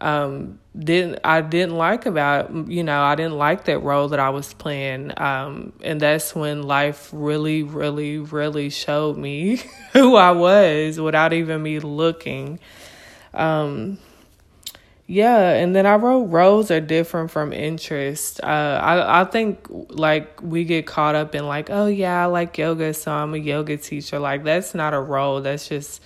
um 0.00 0.60
didn't 0.78 1.20
I 1.24 1.40
didn't 1.40 1.76
like 1.76 2.06
about 2.06 2.68
you 2.68 2.82
know 2.82 3.02
I 3.02 3.14
didn't 3.14 3.38
like 3.38 3.64
that 3.64 3.80
role 3.80 4.08
that 4.08 4.20
I 4.20 4.30
was 4.30 4.52
playing 4.52 5.12
um 5.16 5.72
and 5.82 6.00
that's 6.00 6.34
when 6.34 6.64
life 6.64 7.10
really 7.12 7.62
really 7.62 8.18
really 8.18 8.68
showed 8.70 9.16
me 9.16 9.62
who 9.92 10.16
I 10.16 10.32
was 10.32 11.00
without 11.00 11.32
even 11.32 11.62
me 11.62 11.78
looking. 11.78 12.58
Um 13.32 13.98
yeah 15.06 15.52
and 15.52 15.74
then 15.74 15.86
I 15.86 15.94
wrote 15.94 16.24
roles 16.24 16.70
are 16.70 16.80
different 16.80 17.30
from 17.30 17.52
interest. 17.52 18.40
Uh 18.42 18.80
I 18.82 19.22
I 19.22 19.24
think 19.24 19.66
like 19.70 20.42
we 20.42 20.64
get 20.64 20.86
caught 20.86 21.14
up 21.14 21.34
in 21.34 21.46
like 21.46 21.70
oh 21.70 21.86
yeah 21.86 22.22
I 22.22 22.26
like 22.26 22.58
yoga 22.58 22.92
so 22.92 23.12
I'm 23.12 23.32
a 23.32 23.38
yoga 23.38 23.78
teacher. 23.78 24.18
Like 24.18 24.44
that's 24.44 24.74
not 24.74 24.92
a 24.92 25.00
role. 25.00 25.40
That's 25.40 25.68
just 25.68 26.02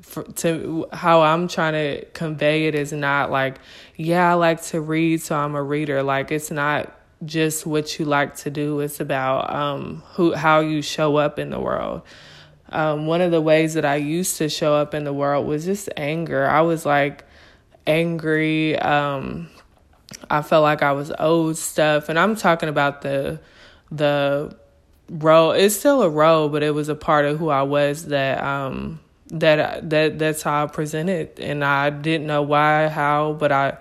for, 0.00 0.24
to 0.24 0.86
how 0.92 1.22
I'm 1.22 1.48
trying 1.48 1.72
to 1.72 2.04
convey 2.06 2.66
it 2.66 2.74
is 2.74 2.92
not 2.92 3.30
like, 3.30 3.58
yeah, 3.96 4.30
I 4.30 4.34
like 4.34 4.62
to 4.64 4.80
read, 4.80 5.22
so 5.22 5.36
I'm 5.36 5.54
a 5.54 5.62
reader. 5.62 6.02
Like 6.02 6.30
it's 6.30 6.50
not 6.50 6.94
just 7.24 7.66
what 7.66 7.98
you 7.98 8.04
like 8.04 8.36
to 8.36 8.50
do. 8.50 8.80
It's 8.80 9.00
about 9.00 9.52
um 9.54 10.02
who 10.14 10.34
how 10.34 10.60
you 10.60 10.82
show 10.82 11.16
up 11.16 11.38
in 11.38 11.50
the 11.50 11.60
world. 11.60 12.02
Um, 12.70 13.06
one 13.06 13.20
of 13.20 13.30
the 13.30 13.40
ways 13.40 13.74
that 13.74 13.84
I 13.84 13.96
used 13.96 14.38
to 14.38 14.48
show 14.48 14.74
up 14.74 14.94
in 14.94 15.04
the 15.04 15.12
world 15.12 15.46
was 15.46 15.64
just 15.64 15.88
anger. 15.96 16.46
I 16.46 16.62
was 16.62 16.84
like 16.84 17.24
angry. 17.86 18.76
Um, 18.78 19.48
I 20.28 20.42
felt 20.42 20.62
like 20.62 20.82
I 20.82 20.92
was 20.92 21.12
owed 21.18 21.56
stuff, 21.56 22.08
and 22.08 22.18
I'm 22.18 22.36
talking 22.36 22.68
about 22.68 23.02
the 23.02 23.40
the 23.92 24.56
role. 25.08 25.52
It's 25.52 25.76
still 25.76 26.02
a 26.02 26.08
role, 26.08 26.48
but 26.48 26.62
it 26.62 26.74
was 26.74 26.88
a 26.88 26.94
part 26.94 27.26
of 27.26 27.38
who 27.38 27.48
I 27.48 27.62
was 27.62 28.06
that 28.06 28.42
um 28.42 29.00
that 29.34 29.90
that 29.90 30.18
that's 30.18 30.42
how 30.42 30.64
I 30.64 30.66
presented, 30.66 31.38
and 31.40 31.64
I 31.64 31.90
didn't 31.90 32.26
know 32.26 32.42
why, 32.42 32.88
how, 32.88 33.34
but 33.34 33.52
I 33.52 33.78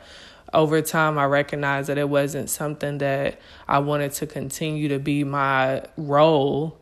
over 0.53 0.81
time 0.81 1.17
I 1.17 1.25
recognized 1.25 1.89
that 1.89 1.97
it 1.97 2.07
wasn't 2.07 2.49
something 2.49 2.99
that 2.99 3.39
I 3.67 3.79
wanted 3.79 4.11
to 4.13 4.27
continue 4.27 4.89
to 4.89 4.99
be 4.99 5.23
my 5.23 5.83
role. 5.97 6.79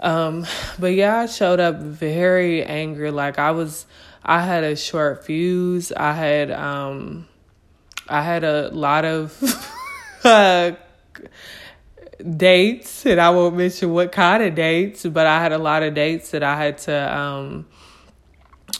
Um, 0.00 0.46
but 0.78 0.88
yeah, 0.88 1.20
I 1.20 1.26
showed 1.26 1.60
up 1.60 1.76
very 1.76 2.64
angry. 2.64 3.10
Like 3.10 3.38
I 3.38 3.52
was, 3.52 3.86
I 4.24 4.42
had 4.42 4.64
a 4.64 4.76
short 4.76 5.24
fuse. 5.24 5.92
I 5.92 6.12
had, 6.12 6.50
um, 6.50 7.28
I 8.08 8.22
had 8.22 8.44
a 8.44 8.70
lot 8.70 9.04
of 9.04 9.40
uh, 10.24 10.72
dates, 12.36 13.06
and 13.06 13.20
I 13.20 13.30
won't 13.30 13.56
mention 13.56 13.92
what 13.92 14.10
kind 14.10 14.42
of 14.42 14.54
dates, 14.54 15.06
but 15.06 15.26
I 15.26 15.40
had 15.40 15.52
a 15.52 15.58
lot 15.58 15.82
of 15.82 15.94
dates 15.94 16.32
that 16.32 16.42
I 16.42 16.56
had 16.56 16.78
to, 16.78 17.16
um, 17.16 17.66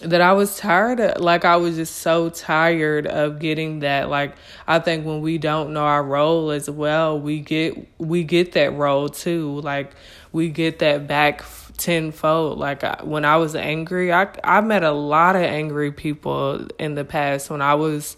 that 0.03 0.21
I 0.21 0.33
was 0.33 0.59
tired 0.59 1.01
of, 1.01 1.23
like 1.23 1.45
I 1.45 1.57
was 1.57 1.77
just 1.77 1.97
so 1.97 2.29
tired 2.29 3.07
of 3.07 3.39
getting 3.39 3.81
that 3.81 4.11
like 4.11 4.35
I 4.67 4.79
think 4.79 5.07
when 5.07 5.23
we 5.23 5.39
don't 5.39 5.73
know 5.73 5.85
our 5.85 6.03
role 6.03 6.51
as 6.51 6.69
well 6.69 7.19
we 7.19 7.41
get 7.41 7.89
we 7.99 8.23
get 8.23 8.53
that 8.53 8.75
role 8.75 9.09
too 9.09 9.61
like 9.63 9.93
we 10.33 10.51
get 10.51 10.81
that 10.81 11.07
back 11.07 11.43
tenfold. 11.77 12.59
Like 12.59 12.85
I, 12.85 13.01
when 13.03 13.25
I 13.25 13.37
was 13.37 13.55
angry 13.55 14.13
I 14.13 14.29
I 14.45 14.61
met 14.61 14.83
a 14.83 14.93
lot 14.93 15.37
of 15.37 15.43
angry 15.43 15.93
people 15.93 16.67
in 16.79 16.95
the 16.95 17.05
past 17.05 17.51
when 17.51 17.63
I 17.63 17.75
was 17.75 18.17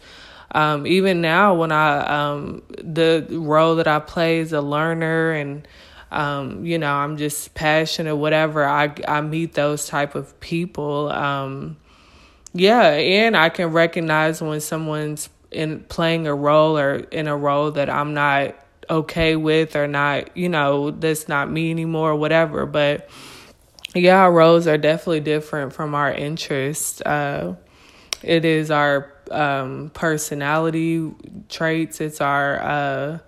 um, 0.52 0.86
even 0.86 1.20
now 1.20 1.54
when 1.54 1.72
I 1.72 1.98
um, 2.30 2.62
the 2.82 3.26
role 3.30 3.76
that 3.76 3.86
I 3.86 3.98
play 3.98 4.40
as 4.40 4.52
a 4.52 4.62
learner 4.62 5.32
and 5.32 5.68
um, 6.10 6.64
you 6.64 6.78
know 6.78 6.92
I'm 6.92 7.16
just 7.16 7.54
passionate 7.54 8.16
whatever. 8.16 8.64
I 8.64 8.94
I 9.06 9.20
meet 9.20 9.54
those 9.54 9.86
type 9.86 10.14
of 10.14 10.38
people 10.40 11.10
um, 11.10 11.76
yeah 12.54 12.88
and 12.90 13.36
I 13.36 13.48
can 13.50 13.68
recognize 13.72 14.40
when 14.40 14.60
someone's 14.60 15.28
in 15.50 15.80
playing 15.84 16.26
a 16.26 16.34
role 16.34 16.78
or 16.78 16.94
in 16.96 17.26
a 17.26 17.36
role 17.36 17.70
that 17.72 17.88
I'm 17.90 18.14
not 18.14 18.54
okay 18.90 19.36
with 19.36 19.76
or 19.76 19.86
not 19.86 20.36
you 20.36 20.48
know 20.48 20.90
that's 20.90 21.28
not 21.28 21.50
me 21.50 21.70
anymore 21.70 22.14
whatever. 22.14 22.66
But 22.66 23.08
yeah 23.94 24.18
our 24.20 24.32
roles 24.32 24.66
are 24.66 24.78
definitely 24.78 25.20
different 25.20 25.72
from 25.72 25.94
our 25.94 26.12
interests. 26.12 27.00
Uh, 27.02 27.56
it 28.22 28.44
is 28.44 28.70
our 28.70 29.12
um, 29.30 29.90
personality 29.94 31.12
traits, 31.48 32.00
it's 32.00 32.20
our 32.20 32.60
uh, 32.60 33.18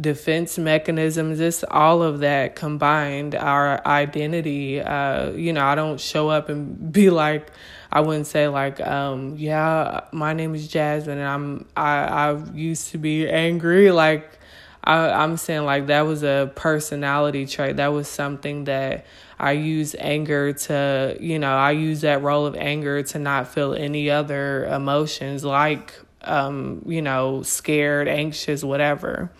defense 0.00 0.58
mechanisms, 0.58 1.40
it's 1.40 1.64
all 1.70 2.02
of 2.02 2.20
that 2.20 2.54
combined, 2.54 3.34
our 3.34 3.84
identity. 3.86 4.80
Uh, 4.80 5.30
you 5.32 5.52
know, 5.52 5.64
I 5.64 5.74
don't 5.74 6.00
show 6.00 6.28
up 6.28 6.48
and 6.48 6.92
be 6.92 7.10
like, 7.10 7.50
I 7.90 8.00
wouldn't 8.00 8.26
say 8.26 8.48
like, 8.48 8.80
um, 8.80 9.36
yeah, 9.36 10.02
my 10.12 10.34
name 10.34 10.54
is 10.54 10.68
Jasmine 10.68 11.18
and 11.18 11.26
I'm 11.26 11.66
I 11.76 12.04
I 12.04 12.44
used 12.52 12.90
to 12.90 12.98
be 12.98 13.28
angry. 13.28 13.90
Like 13.90 14.38
I, 14.84 15.10
I'm 15.10 15.36
saying 15.36 15.64
like 15.64 15.86
that 15.86 16.02
was 16.02 16.22
a 16.22 16.52
personality 16.54 17.46
trait. 17.46 17.76
That 17.76 17.88
was 17.88 18.08
something 18.08 18.64
that 18.64 19.06
I 19.38 19.52
use 19.52 19.94
anger 19.98 20.52
to, 20.52 21.16
you 21.20 21.38
know, 21.38 21.54
I 21.54 21.70
use 21.70 22.02
that 22.02 22.22
role 22.22 22.46
of 22.46 22.56
anger 22.56 23.02
to 23.02 23.18
not 23.18 23.48
feel 23.48 23.74
any 23.74 24.10
other 24.10 24.66
emotions 24.66 25.44
like, 25.44 25.94
um, 26.22 26.82
you 26.86 27.00
know, 27.00 27.42
scared, 27.42 28.08
anxious, 28.08 28.62
whatever. 28.62 29.30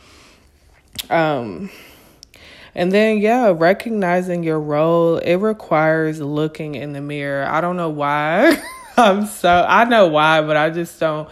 Um, 1.11 1.71
and 2.75 2.93
then, 2.93 3.19
yeah, 3.19 3.53
recognizing 3.57 4.43
your 4.43 4.61
role, 4.61 5.19
it 5.19 5.37
requires 5.37 6.21
looking 6.21 6.75
in 6.75 6.93
the 6.93 7.01
mirror. 7.01 7.47
I 7.47 7.61
don't 7.61 7.77
know 7.77 7.91
why. 7.91 8.63
I'm 8.97 9.27
so, 9.27 9.65
I 9.69 9.85
know 9.85 10.09
why, 10.09 10.43
but 10.43 10.57
I 10.57 10.71
just 10.71 10.99
don't 10.99 11.29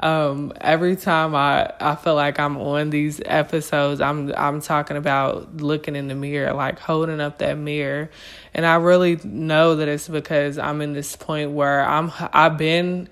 um, 0.00 0.52
every 0.60 0.94
time 0.94 1.34
I, 1.34 1.72
I 1.80 1.96
feel 1.96 2.14
like 2.14 2.38
I'm 2.38 2.56
on 2.56 2.90
these 2.90 3.20
episodes, 3.24 4.00
I'm 4.00 4.32
I'm 4.36 4.60
talking 4.60 4.96
about 4.96 5.56
looking 5.56 5.96
in 5.96 6.06
the 6.06 6.14
mirror, 6.14 6.52
like 6.54 6.78
holding 6.78 7.20
up 7.20 7.38
that 7.38 7.58
mirror, 7.58 8.10
and 8.54 8.64
I 8.64 8.76
really 8.76 9.16
know 9.24 9.76
that 9.76 9.88
it's 9.88 10.06
because 10.08 10.56
I'm 10.56 10.80
in 10.82 10.92
this 10.92 11.16
point 11.16 11.50
where 11.50 11.84
I'm 11.84 12.12
I've 12.32 12.56
been 12.56 13.08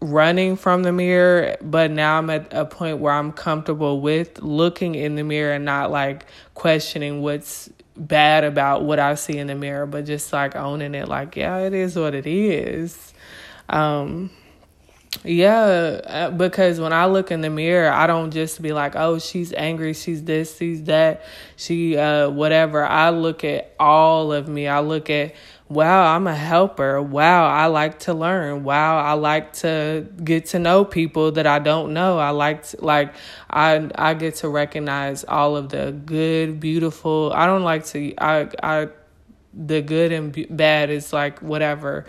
running 0.00 0.56
from 0.56 0.82
the 0.84 0.92
mirror, 0.92 1.56
but 1.60 1.90
now 1.90 2.18
I'm 2.18 2.30
at 2.30 2.52
a 2.52 2.64
point 2.64 2.98
where 2.98 3.12
I'm 3.12 3.32
comfortable 3.32 4.00
with 4.00 4.40
looking 4.40 4.94
in 4.94 5.16
the 5.16 5.24
mirror 5.24 5.52
and 5.54 5.64
not 5.64 5.90
like 5.90 6.26
questioning 6.54 7.20
what's 7.22 7.68
bad 7.96 8.44
about 8.44 8.84
what 8.84 9.00
I 9.00 9.16
see 9.16 9.38
in 9.38 9.48
the 9.48 9.54
mirror, 9.54 9.86
but 9.86 10.04
just 10.06 10.32
like 10.32 10.54
owning 10.54 10.94
it, 10.94 11.08
like 11.08 11.36
yeah, 11.36 11.58
it 11.58 11.74
is 11.74 11.96
what 11.96 12.14
it 12.14 12.26
is. 12.26 13.12
Um, 13.68 14.30
yeah, 15.24 16.00
uh, 16.04 16.30
because 16.30 16.78
when 16.78 16.92
I 16.92 17.06
look 17.06 17.30
in 17.30 17.40
the 17.40 17.50
mirror, 17.50 17.90
I 17.90 18.06
don't 18.06 18.30
just 18.30 18.60
be 18.60 18.72
like, 18.72 18.94
"Oh, 18.94 19.18
she's 19.18 19.52
angry, 19.52 19.94
she's 19.94 20.22
this, 20.22 20.56
she's 20.56 20.84
that, 20.84 21.24
she 21.56 21.96
uh 21.96 22.28
whatever." 22.30 22.84
I 22.84 23.10
look 23.10 23.42
at 23.42 23.74
all 23.80 24.32
of 24.32 24.48
me. 24.48 24.68
I 24.68 24.80
look 24.80 25.10
at, 25.10 25.34
"Wow, 25.68 26.14
I'm 26.14 26.26
a 26.26 26.34
helper. 26.34 27.02
Wow, 27.02 27.46
I 27.46 27.66
like 27.66 27.98
to 28.00 28.14
learn. 28.14 28.64
Wow, 28.64 28.98
I 28.98 29.12
like 29.12 29.52
to 29.54 30.06
get 30.24 30.46
to 30.46 30.58
know 30.58 30.84
people 30.84 31.32
that 31.32 31.46
I 31.46 31.58
don't 31.58 31.92
know. 31.92 32.18
I 32.18 32.30
like 32.30 32.62
to, 32.68 32.84
like 32.84 33.14
I 33.50 33.90
I 33.94 34.14
get 34.14 34.36
to 34.36 34.48
recognize 34.48 35.24
all 35.24 35.56
of 35.56 35.68
the 35.68 35.92
good, 35.92 36.58
beautiful. 36.58 37.32
I 37.34 37.46
don't 37.46 37.64
like 37.64 37.84
to 37.86 38.14
I 38.18 38.48
I 38.62 38.88
the 39.52 39.82
good 39.82 40.12
and 40.12 40.46
bad 40.56 40.90
is 40.90 41.12
like 41.12 41.40
whatever, 41.42 42.06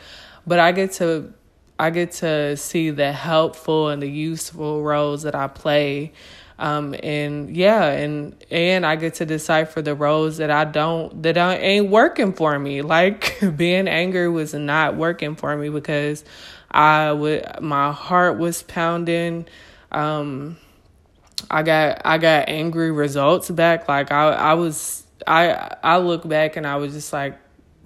but 0.48 0.60
I 0.60 0.72
get 0.72 0.93
to 0.93 1.34
I 1.78 1.89
get 1.89 2.12
to 2.13 2.58
see 2.58 2.89
the 2.91 3.12
helpful 3.12 3.89
and 3.89 4.02
the 4.02 4.10
useful 4.10 4.84
roles 4.84 5.24
that 5.24 5.36
I 5.36 5.48
play. 5.48 6.13
Um, 6.60 6.93
and 7.02 7.56
yeah, 7.56 7.86
and 7.86 8.36
and 8.52 8.86
I 8.86 8.98
get 8.98 9.15
to 9.15 9.26
decipher 9.26 9.82
the 9.82 9.95
roles 9.95 10.38
that 10.38 10.52
I 10.52 10.65
don't 10.65 11.24
that 11.24 11.38
I 11.38 11.56
ain't 11.56 11.89
working 11.89 12.34
for 12.34 12.60
me. 12.60 12.82
Like 12.89 13.39
being 13.56 13.88
angry 13.88 14.28
was 14.28 14.54
not 14.54 14.95
working 14.98 15.36
for 15.36 15.56
me 15.56 15.69
because 15.69 16.26
I 16.69 17.13
would 17.13 17.62
my 17.62 17.93
heart 17.93 18.38
was 18.38 18.62
pounding. 18.63 19.48
Um, 19.91 20.58
I 21.50 21.63
got 21.63 22.02
I 22.04 22.17
got 22.17 22.50
angry 22.50 22.91
results 22.91 23.50
back. 23.50 23.88
Like 23.88 24.12
I 24.12 24.32
I 24.32 24.54
was 24.56 25.04
I 25.26 25.78
I 25.82 26.00
look 26.00 26.28
back 26.28 26.58
and 26.58 26.67
I 26.67 26.76
was 26.76 26.91
just 26.91 27.13
like 27.13 27.39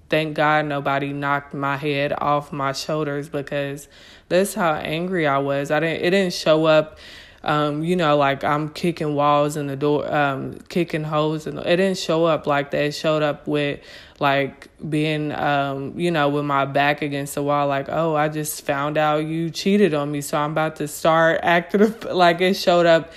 thank 0.09 0.35
God 0.35 0.65
nobody 0.65 1.13
knocked 1.13 1.53
my 1.53 1.77
head 1.77 2.13
off 2.17 2.51
my 2.51 2.71
shoulders 2.71 3.29
because 3.29 3.87
that's 4.29 4.53
how 4.55 4.73
angry 4.73 5.27
I 5.27 5.37
was. 5.37 5.69
I 5.69 5.79
didn't 5.79 6.03
it 6.03 6.09
didn't 6.09 6.33
show 6.33 6.65
up 6.65 6.97
um, 7.43 7.83
you 7.83 7.95
know, 7.95 8.15
like 8.15 8.43
I'm 8.43 8.69
kicking 8.69 9.15
walls 9.15 9.57
in 9.57 9.67
the 9.67 9.75
door, 9.75 10.13
um, 10.13 10.59
kicking 10.69 11.03
holes, 11.03 11.45
and 11.45 11.59
it 11.59 11.77
didn't 11.77 11.97
show 11.97 12.25
up 12.25 12.47
like 12.47 12.71
that. 12.71 12.83
It 12.83 12.91
showed 12.93 13.21
up 13.21 13.47
with 13.47 13.81
like 14.19 14.69
being, 14.87 15.31
um, 15.33 15.99
you 15.99 16.11
know, 16.11 16.29
with 16.29 16.45
my 16.45 16.65
back 16.65 17.01
against 17.01 17.35
the 17.35 17.43
wall, 17.43 17.67
like, 17.67 17.87
oh, 17.89 18.15
I 18.15 18.29
just 18.29 18.65
found 18.65 18.97
out 18.97 19.25
you 19.25 19.49
cheated 19.49 19.93
on 19.93 20.11
me, 20.11 20.21
so 20.21 20.37
I'm 20.37 20.51
about 20.51 20.77
to 20.77 20.87
start 20.87 21.41
acting 21.43 21.93
like 22.11 22.39
it 22.41 22.55
showed 22.55 22.85
up 22.85 23.11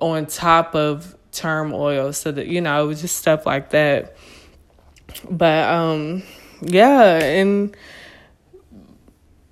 on 0.00 0.26
top 0.26 0.74
of 0.74 1.16
turmoil, 1.32 2.12
so 2.12 2.32
that 2.32 2.46
you 2.48 2.60
know, 2.60 2.84
it 2.84 2.86
was 2.86 3.00
just 3.00 3.16
stuff 3.16 3.46
like 3.46 3.70
that. 3.70 4.16
But 5.30 5.70
um 5.70 6.22
yeah 6.62 7.16
and 7.22 7.76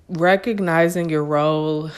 recognizing 0.09 1.09
your 1.09 1.23
role 1.23 1.89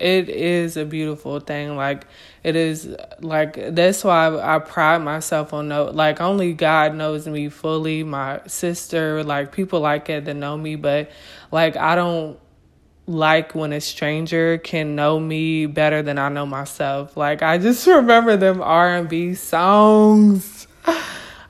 it 0.00 0.28
is 0.28 0.76
a 0.76 0.84
beautiful 0.84 1.40
thing. 1.40 1.76
Like 1.76 2.06
it 2.42 2.56
is 2.56 2.94
like 3.20 3.74
that's 3.74 4.02
why 4.02 4.26
I, 4.26 4.56
I 4.56 4.58
pride 4.58 4.98
myself 4.98 5.52
on 5.52 5.68
know 5.68 5.84
like 5.84 6.20
only 6.20 6.54
god 6.54 6.94
knows 6.94 7.28
me 7.28 7.48
fully. 7.50 8.02
My 8.02 8.40
sister 8.46 9.22
like 9.22 9.52
people 9.52 9.80
like 9.80 10.08
it 10.08 10.24
that 10.24 10.34
know 10.34 10.56
me 10.56 10.76
but 10.76 11.10
like 11.52 11.76
i 11.76 11.94
don't 11.94 12.38
like 13.06 13.54
when 13.54 13.72
a 13.72 13.80
stranger 13.80 14.56
can 14.58 14.94
know 14.94 15.18
me 15.18 15.66
better 15.66 16.02
than 16.02 16.18
i 16.18 16.28
know 16.28 16.46
myself. 16.46 17.16
Like 17.16 17.42
i 17.42 17.58
just 17.58 17.86
remember 17.86 18.36
them 18.36 18.62
r&b 18.62 19.34
songs 19.34 20.66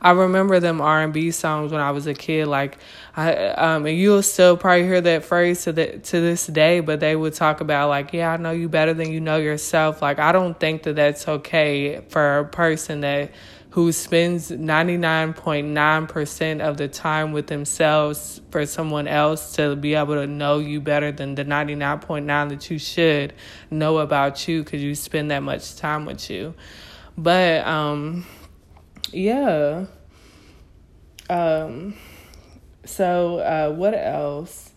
I 0.03 0.13
remember 0.13 0.61
them 0.61 0.81
R 0.81 1.03
and 1.03 1.13
B 1.13 1.31
songs 1.31 1.73
when 1.73 1.81
I 1.81 1.91
was 1.91 2.07
a 2.07 2.15
kid. 2.15 2.47
Like 2.47 2.79
I 3.17 3.35
um 3.35 3.87
and 3.87 3.97
you'll 3.97 4.23
still 4.23 4.57
probably 4.57 4.85
hear 4.85 5.01
that 5.01 5.25
phrase 5.25 5.65
to 5.65 5.73
the 5.73 5.99
to 5.99 6.21
this 6.21 6.47
day, 6.47 6.81
but 6.81 7.01
they 7.01 7.17
would 7.17 7.35
talk 7.35 7.61
about 7.61 7.89
like, 7.89 8.13
yeah, 8.13 8.33
I 8.33 8.37
know 8.37 8.53
you 8.53 8.69
better 8.69 8.95
than 8.95 9.13
you 9.13 9.21
know 9.21 9.37
yourself. 9.37 10.01
Like 10.01 10.19
I 10.19 10.33
don't 10.33 10.59
think 10.59 10.85
that 10.85 10.97
that's 10.97 11.29
okay 11.29 12.01
for 12.09 12.39
a 12.39 12.45
person 12.45 13.01
that 13.01 13.33
who 13.71 13.93
spends 13.93 14.51
99.9% 14.51 16.61
of 16.61 16.77
the 16.77 16.89
time 16.89 17.31
with 17.31 17.47
themselves 17.47 18.41
for 18.51 18.67
someone 18.67 19.07
else 19.07 19.53
to 19.53 19.77
be 19.77 19.95
able 19.95 20.17
to 20.17 20.27
know 20.27 20.59
you 20.59 20.81
better 20.81 21.13
than 21.13 21.37
the 21.37 21.45
99.9 21.45 22.49
that 22.49 22.69
you 22.69 22.81
should 22.81 23.33
know 23.71 23.99
about 23.99 24.49
you 24.49 24.65
cuz 24.65 24.83
you 24.83 24.97
spend 24.97 25.31
that 25.31 25.45
much 25.45 25.77
time 25.77 26.05
with 26.05 26.29
you. 26.29 26.53
But 27.17 27.65
um 27.65 28.27
yeah. 29.13 29.87
Um, 31.29 31.95
so 32.85 33.39
uh, 33.39 33.73
what 33.73 33.95
else? 33.95 34.71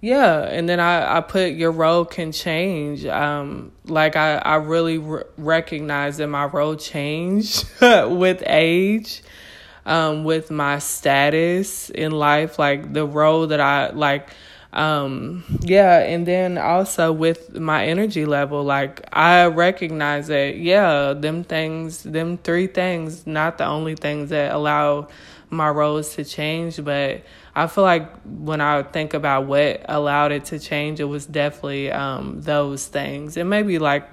Yeah, 0.00 0.42
and 0.42 0.68
then 0.68 0.78
I, 0.78 1.18
I 1.18 1.20
put 1.20 1.52
your 1.52 1.72
role 1.72 2.04
can 2.04 2.30
change. 2.30 3.04
Um, 3.04 3.72
like 3.84 4.14
I, 4.14 4.36
I 4.36 4.54
really 4.56 4.98
re- 4.98 5.24
recognize 5.36 6.18
that 6.18 6.28
my 6.28 6.44
role 6.44 6.76
changed 6.76 7.68
with 7.80 8.42
age, 8.46 9.22
um, 9.84 10.22
with 10.22 10.52
my 10.52 10.78
status 10.78 11.90
in 11.90 12.12
life, 12.12 12.60
like 12.60 12.92
the 12.92 13.06
role 13.06 13.48
that 13.48 13.60
I 13.60 13.90
like 13.90 14.30
um 14.72 15.42
yeah 15.60 16.00
and 16.00 16.26
then 16.26 16.58
also 16.58 17.10
with 17.10 17.58
my 17.58 17.86
energy 17.86 18.26
level 18.26 18.62
like 18.62 19.02
i 19.14 19.46
recognize 19.46 20.26
that 20.26 20.58
yeah 20.58 21.14
them 21.14 21.42
things 21.42 22.02
them 22.02 22.36
three 22.36 22.66
things 22.66 23.26
not 23.26 23.56
the 23.56 23.64
only 23.64 23.94
things 23.94 24.28
that 24.28 24.52
allow 24.52 25.08
my 25.48 25.70
roles 25.70 26.14
to 26.14 26.22
change 26.22 26.84
but 26.84 27.22
i 27.54 27.66
feel 27.66 27.82
like 27.82 28.12
when 28.26 28.60
i 28.60 28.82
think 28.82 29.14
about 29.14 29.46
what 29.46 29.80
allowed 29.88 30.32
it 30.32 30.44
to 30.44 30.58
change 30.58 31.00
it 31.00 31.04
was 31.04 31.24
definitely 31.24 31.90
um 31.90 32.40
those 32.42 32.86
things. 32.86 33.38
And 33.38 33.48
maybe 33.48 33.78
like 33.78 34.06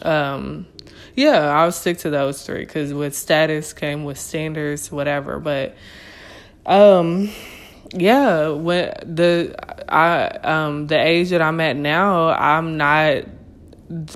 um 0.00 0.66
yeah 1.14 1.48
i'll 1.58 1.70
stick 1.70 1.98
to 1.98 2.08
those 2.08 2.46
three 2.46 2.60
because 2.64 2.94
with 2.94 3.14
status 3.14 3.74
came 3.74 4.04
with 4.04 4.18
standards 4.18 4.90
whatever 4.90 5.38
but 5.38 5.76
um 6.64 7.30
yeah, 7.92 8.48
when 8.48 8.92
the 9.04 9.54
I 9.88 10.26
um 10.26 10.86
the 10.86 10.98
age 10.98 11.30
that 11.30 11.42
I'm 11.42 11.60
at 11.60 11.76
now, 11.76 12.28
I'm 12.28 12.76
not 12.76 13.24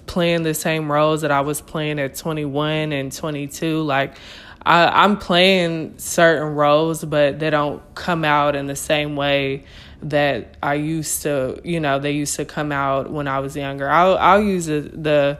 playing 0.06 0.42
the 0.42 0.54
same 0.54 0.90
roles 0.90 1.22
that 1.22 1.30
I 1.30 1.42
was 1.42 1.60
playing 1.60 1.98
at 1.98 2.14
21 2.16 2.92
and 2.92 3.12
22. 3.12 3.82
Like, 3.82 4.16
I, 4.64 5.04
I'm 5.04 5.18
playing 5.18 5.98
certain 5.98 6.54
roles, 6.54 7.04
but 7.04 7.38
they 7.38 7.50
don't 7.50 7.82
come 7.94 8.24
out 8.24 8.56
in 8.56 8.66
the 8.66 8.76
same 8.76 9.16
way 9.16 9.64
that 10.02 10.56
I 10.62 10.74
used 10.74 11.22
to, 11.22 11.60
you 11.64 11.80
know, 11.80 11.98
they 11.98 12.12
used 12.12 12.36
to 12.36 12.44
come 12.44 12.72
out 12.72 13.10
when 13.10 13.28
I 13.28 13.40
was 13.40 13.56
younger. 13.56 13.88
I'll 13.88 14.16
I'll 14.16 14.42
use 14.42 14.66
the, 14.66 14.80
the 14.80 15.38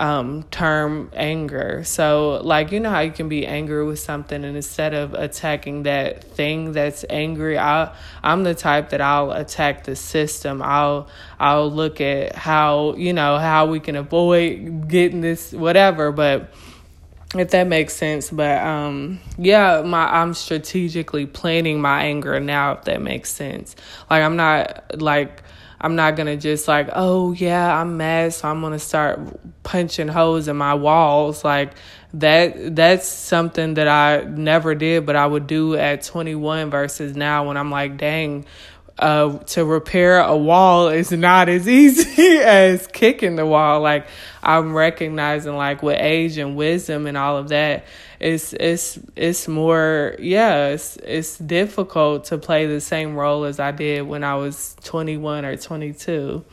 um, 0.00 0.44
term 0.44 1.10
anger. 1.12 1.84
So, 1.84 2.40
like, 2.42 2.72
you 2.72 2.80
know 2.80 2.88
how 2.88 3.00
you 3.00 3.12
can 3.12 3.28
be 3.28 3.46
angry 3.46 3.84
with 3.84 3.98
something, 3.98 4.44
and 4.44 4.56
instead 4.56 4.94
of 4.94 5.12
attacking 5.12 5.82
that 5.82 6.24
thing 6.24 6.72
that's 6.72 7.04
angry, 7.10 7.58
I 7.58 7.94
I'm 8.22 8.42
the 8.42 8.54
type 8.54 8.90
that 8.90 9.02
I'll 9.02 9.30
attack 9.30 9.84
the 9.84 9.94
system. 9.94 10.62
I'll 10.62 11.08
I'll 11.38 11.70
look 11.70 12.00
at 12.00 12.34
how 12.34 12.94
you 12.96 13.12
know 13.12 13.38
how 13.38 13.66
we 13.66 13.78
can 13.78 13.94
avoid 13.94 14.88
getting 14.88 15.20
this 15.20 15.52
whatever, 15.52 16.10
but 16.10 16.50
if 17.36 17.50
that 17.50 17.68
makes 17.68 17.94
sense 17.94 18.28
but 18.28 18.60
um 18.60 19.20
yeah 19.38 19.82
my 19.82 20.20
i'm 20.20 20.34
strategically 20.34 21.26
planning 21.26 21.80
my 21.80 22.02
anger 22.06 22.40
now 22.40 22.72
if 22.72 22.82
that 22.86 23.00
makes 23.00 23.30
sense 23.30 23.76
like 24.10 24.20
i'm 24.20 24.34
not 24.34 25.00
like 25.00 25.44
i'm 25.80 25.96
not 25.96 26.16
gonna 26.16 26.36
just 26.36 26.68
like 26.68 26.88
oh 26.92 27.32
yeah 27.32 27.80
i'm 27.80 27.96
mad 27.96 28.32
so 28.32 28.48
i'm 28.48 28.60
gonna 28.60 28.78
start 28.78 29.20
punching 29.62 30.08
holes 30.08 30.48
in 30.48 30.56
my 30.56 30.74
walls. 30.74 31.44
Like 31.44 31.74
that 32.14 32.74
that's 32.74 33.06
something 33.06 33.74
that 33.74 33.86
i 33.86 34.24
never 34.24 34.74
did 34.74 35.06
but 35.06 35.14
i 35.14 35.24
would 35.24 35.46
do 35.46 35.76
at 35.76 36.02
21 36.02 36.68
versus 36.68 37.14
now 37.14 37.46
when 37.46 37.56
i'm 37.56 37.70
like 37.70 37.96
dang 37.96 38.44
uh, 39.00 39.38
to 39.38 39.64
repair 39.64 40.20
a 40.20 40.36
wall 40.36 40.88
is 40.88 41.10
not 41.10 41.48
as 41.48 41.66
easy 41.80 42.38
as 42.38 42.86
kicking 42.86 43.36
the 43.36 43.46
wall. 43.46 43.80
Like 43.80 44.06
I'm 44.42 44.74
recognizing, 44.74 45.56
like 45.56 45.82
with 45.82 45.98
age 45.98 46.36
and 46.36 46.54
wisdom 46.54 47.06
and 47.06 47.16
all 47.16 47.38
of 47.38 47.48
that, 47.48 47.86
it's 48.20 48.52
it's 48.52 48.98
it's 49.16 49.48
more 49.48 50.14
yeah, 50.18 50.68
it's 50.68 50.96
it's 50.98 51.38
difficult 51.38 52.26
to 52.26 52.38
play 52.38 52.66
the 52.66 52.80
same 52.80 53.16
role 53.16 53.44
as 53.44 53.58
I 53.58 53.70
did 53.70 54.02
when 54.02 54.22
I 54.22 54.34
was 54.36 54.76
21 54.84 55.46
or 55.46 55.56
22. 55.56 56.44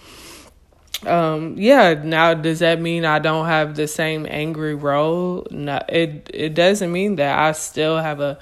Um, 1.05 1.55
yeah, 1.57 1.93
now 1.93 2.33
does 2.33 2.59
that 2.59 2.81
mean 2.81 3.05
I 3.05 3.19
don't 3.19 3.45
have 3.45 3.75
the 3.75 3.87
same 3.87 4.25
angry 4.27 4.73
role? 4.73 5.45
No, 5.51 5.79
it 5.89 6.31
it 6.33 6.53
doesn't 6.53 6.91
mean 6.91 7.17
that 7.17 7.37
I 7.37 7.51
still 7.51 7.97
have 7.97 8.21
a 8.21 8.39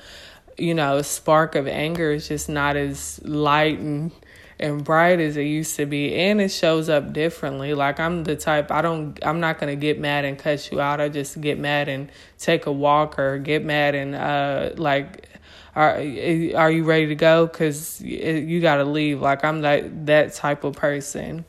you 0.57 0.73
know, 0.73 1.01
spark 1.01 1.55
of 1.55 1.67
anger 1.67 2.11
is 2.11 2.27
just 2.27 2.49
not 2.49 2.75
as 2.75 3.19
light 3.23 3.79
and 3.79 4.11
and 4.57 4.85
bright 4.85 5.19
as 5.19 5.35
it 5.35 5.43
used 5.43 5.75
to 5.75 5.85
be. 5.85 6.15
And 6.15 6.39
it 6.39 6.49
shows 6.49 6.89
up 6.89 7.11
differently. 7.13 7.73
Like 7.73 7.99
i'm 7.99 8.23
the 8.23 8.35
type 8.35 8.71
i 8.71 8.81
don't 8.81 9.19
i'm 9.25 9.39
not 9.39 9.59
going 9.59 9.75
to 9.75 9.79
get 9.79 9.99
mad 9.99 10.25
and 10.25 10.37
cut 10.37 10.71
you 10.71 10.79
out. 10.79 11.01
I 11.01 11.09
just 11.09 11.39
get 11.41 11.59
mad 11.59 11.89
and 11.89 12.11
take 12.37 12.65
a 12.65 12.71
walk 12.71 13.19
or 13.19 13.37
get 13.37 13.65
mad 13.65 13.95
and 13.95 14.15
uh 14.15 14.71
like 14.77 15.29
are 15.75 15.95
are 15.95 16.71
you 16.71 16.83
ready 16.85 17.07
to 17.07 17.15
go? 17.15 17.47
Cuz 17.47 18.01
you 18.01 18.61
got 18.61 18.77
to 18.77 18.85
leave. 18.85 19.21
Like 19.21 19.43
i'm 19.43 19.61
that 19.61 20.05
that 20.05 20.33
type 20.33 20.63
of 20.63 20.75
person. 20.75 21.43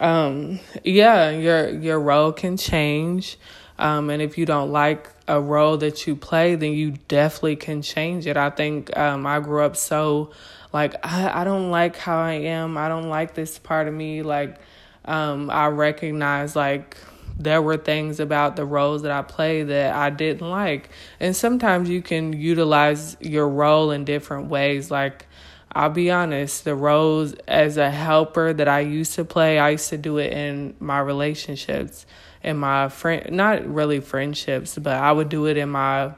Um 0.00 0.58
yeah 0.82 1.30
your 1.30 1.68
your 1.68 2.00
role 2.00 2.32
can 2.32 2.56
change. 2.56 3.38
Um 3.78 4.10
and 4.10 4.20
if 4.20 4.36
you 4.36 4.46
don't 4.46 4.72
like 4.72 5.13
a 5.26 5.40
role 5.40 5.76
that 5.78 6.06
you 6.06 6.16
play, 6.16 6.54
then 6.54 6.72
you 6.72 6.92
definitely 7.08 7.56
can 7.56 7.82
change 7.82 8.26
it. 8.26 8.36
I 8.36 8.50
think 8.50 8.96
um, 8.96 9.26
I 9.26 9.40
grew 9.40 9.62
up 9.62 9.76
so 9.76 10.30
like 10.72 10.94
I, 11.06 11.42
I 11.42 11.44
don't 11.44 11.70
like 11.70 11.96
how 11.96 12.18
I 12.18 12.32
am. 12.32 12.76
I 12.76 12.88
don't 12.88 13.08
like 13.08 13.34
this 13.34 13.58
part 13.58 13.88
of 13.88 13.94
me. 13.94 14.22
Like 14.22 14.56
um, 15.04 15.48
I 15.50 15.68
recognize 15.68 16.56
like 16.56 16.96
there 17.38 17.62
were 17.62 17.76
things 17.76 18.20
about 18.20 18.56
the 18.56 18.64
roles 18.64 19.02
that 19.02 19.12
I 19.12 19.22
play 19.22 19.62
that 19.62 19.94
I 19.94 20.10
didn't 20.10 20.48
like. 20.48 20.90
And 21.20 21.34
sometimes 21.34 21.88
you 21.88 22.02
can 22.02 22.32
utilize 22.32 23.16
your 23.20 23.48
role 23.48 23.90
in 23.90 24.04
different 24.04 24.48
ways. 24.48 24.90
Like 24.90 25.26
I'll 25.74 25.90
be 25.90 26.10
honest, 26.10 26.64
the 26.64 26.74
roles 26.74 27.32
as 27.48 27.76
a 27.76 27.90
helper 27.90 28.52
that 28.52 28.68
I 28.68 28.80
used 28.80 29.14
to 29.14 29.24
play, 29.24 29.58
I 29.58 29.70
used 29.70 29.88
to 29.90 29.98
do 29.98 30.18
it 30.18 30.32
in 30.32 30.74
my 30.78 31.00
relationships 31.00 32.06
in 32.44 32.58
my 32.58 32.90
friend 32.90 33.30
not 33.32 33.66
really 33.66 34.00
friendships, 34.00 34.78
but 34.78 34.94
I 34.94 35.10
would 35.10 35.30
do 35.30 35.46
it 35.46 35.56
in 35.56 35.70
my 35.70 36.12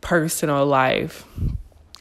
personal 0.00 0.66
life. 0.66 1.24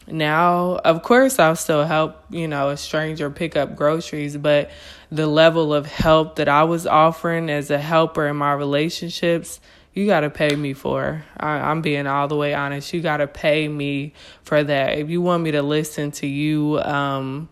Now, 0.08 0.76
of 0.78 1.04
course, 1.04 1.40
I'll 1.40 1.56
still 1.56 1.86
help, 1.86 2.24
you 2.30 2.48
know, 2.48 2.70
a 2.70 2.78
stranger 2.78 3.30
pick 3.30 3.56
up 3.56 3.76
groceries, 3.76 4.36
but 4.36 4.72
the 5.12 5.28
level 5.28 5.74
of 5.74 5.86
help 5.86 6.38
that 6.38 6.50
I 6.50 6.64
was 6.64 6.88
offering 6.88 7.50
as 7.50 7.70
a 7.70 7.78
helper 7.78 8.28
in 8.28 8.36
my 8.36 8.54
relationships, 8.54 9.60
you 9.94 10.08
got 10.08 10.22
to 10.22 10.30
pay 10.30 10.56
me 10.56 10.74
for. 10.74 11.24
I, 11.38 11.72
am 11.72 11.82
being 11.82 12.08
all 12.08 12.28
the 12.28 12.36
way 12.36 12.54
honest. 12.54 12.94
You 12.94 13.02
got 13.02 13.18
to 13.18 13.28
pay 13.28 13.68
me 13.68 14.14
for 14.44 14.64
that. 14.64 14.98
If 14.98 15.10
you 15.10 15.22
want 15.22 15.44
me 15.44 15.52
to 15.52 15.62
listen 15.62 16.12
to 16.14 16.28
you, 16.28 16.80
um, 16.80 17.50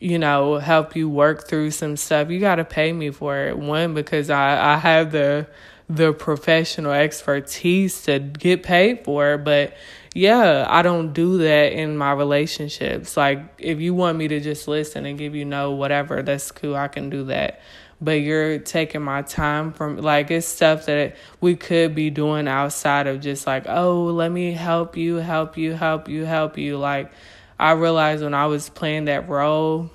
you 0.00 0.18
know, 0.18 0.56
help 0.56 0.94
you 0.94 1.08
work 1.08 1.48
through 1.48 1.72
some 1.72 1.96
stuff, 1.96 2.30
you 2.30 2.38
got 2.38 2.56
to 2.56 2.64
pay 2.64 2.92
me 2.92 3.10
for 3.10 3.48
it. 3.48 3.58
One, 3.58 3.94
because 3.94 4.30
I, 4.30 4.74
I 4.74 4.76
have 4.76 5.12
the 5.12 5.48
the 5.86 6.14
professional 6.14 6.92
expertise 6.92 8.04
to 8.04 8.18
get 8.18 8.62
paid 8.62 9.04
for 9.04 9.34
it, 9.34 9.44
but 9.44 9.76
yeah, 10.14 10.64
I 10.68 10.82
don't 10.82 11.12
do 11.12 11.38
that 11.38 11.72
in 11.72 11.98
my 11.98 12.12
relationships. 12.12 13.16
Like 13.16 13.40
if 13.58 13.80
you 13.80 13.92
want 13.94 14.16
me 14.16 14.28
to 14.28 14.40
just 14.40 14.66
listen 14.66 15.04
and 15.04 15.18
give 15.18 15.34
you 15.34 15.44
no 15.44 15.72
whatever, 15.72 16.22
that's 16.22 16.50
cool. 16.52 16.76
I 16.76 16.88
can 16.88 17.10
do 17.10 17.24
that. 17.24 17.60
But 18.00 18.20
you're 18.20 18.58
taking 18.58 19.02
my 19.02 19.22
time 19.22 19.72
from 19.72 19.98
like 19.98 20.30
it's 20.30 20.46
stuff 20.46 20.86
that 20.86 21.16
we 21.40 21.56
could 21.56 21.94
be 21.94 22.10
doing 22.10 22.48
outside 22.48 23.06
of 23.06 23.20
just 23.20 23.46
like, 23.46 23.64
oh, 23.68 24.04
let 24.04 24.30
me 24.30 24.52
help 24.52 24.96
you, 24.96 25.16
help 25.16 25.56
you, 25.56 25.72
help 25.72 26.08
you, 26.08 26.24
help 26.24 26.58
you. 26.58 26.76
Like 26.76 27.10
I 27.58 27.72
realized 27.72 28.22
when 28.22 28.34
I 28.34 28.46
was 28.46 28.68
playing 28.68 29.06
that 29.06 29.28
role, 29.28 29.90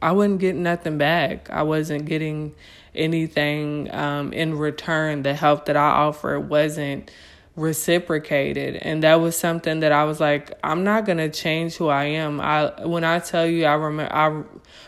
I 0.00 0.12
wasn't 0.12 0.40
getting 0.40 0.62
nothing 0.62 0.98
back. 0.98 1.48
I 1.50 1.62
wasn't 1.62 2.04
getting 2.06 2.54
anything 2.94 3.92
um, 3.94 4.32
in 4.32 4.58
return. 4.58 5.22
The 5.22 5.34
help 5.34 5.66
that 5.66 5.76
I 5.76 5.88
offered 5.90 6.40
wasn't 6.40 7.10
reciprocated 7.54 8.76
and 8.76 9.02
that 9.02 9.20
was 9.20 9.36
something 9.36 9.80
that 9.80 9.92
I 9.92 10.04
was 10.04 10.20
like 10.20 10.58
I'm 10.64 10.84
not 10.84 11.04
going 11.04 11.18
to 11.18 11.28
change 11.28 11.76
who 11.76 11.88
I 11.88 12.04
am. 12.04 12.40
I 12.40 12.86
when 12.86 13.04
I 13.04 13.18
tell 13.18 13.46
you 13.46 13.66
I 13.66 13.74
remember 13.74 14.10
I 14.12 14.42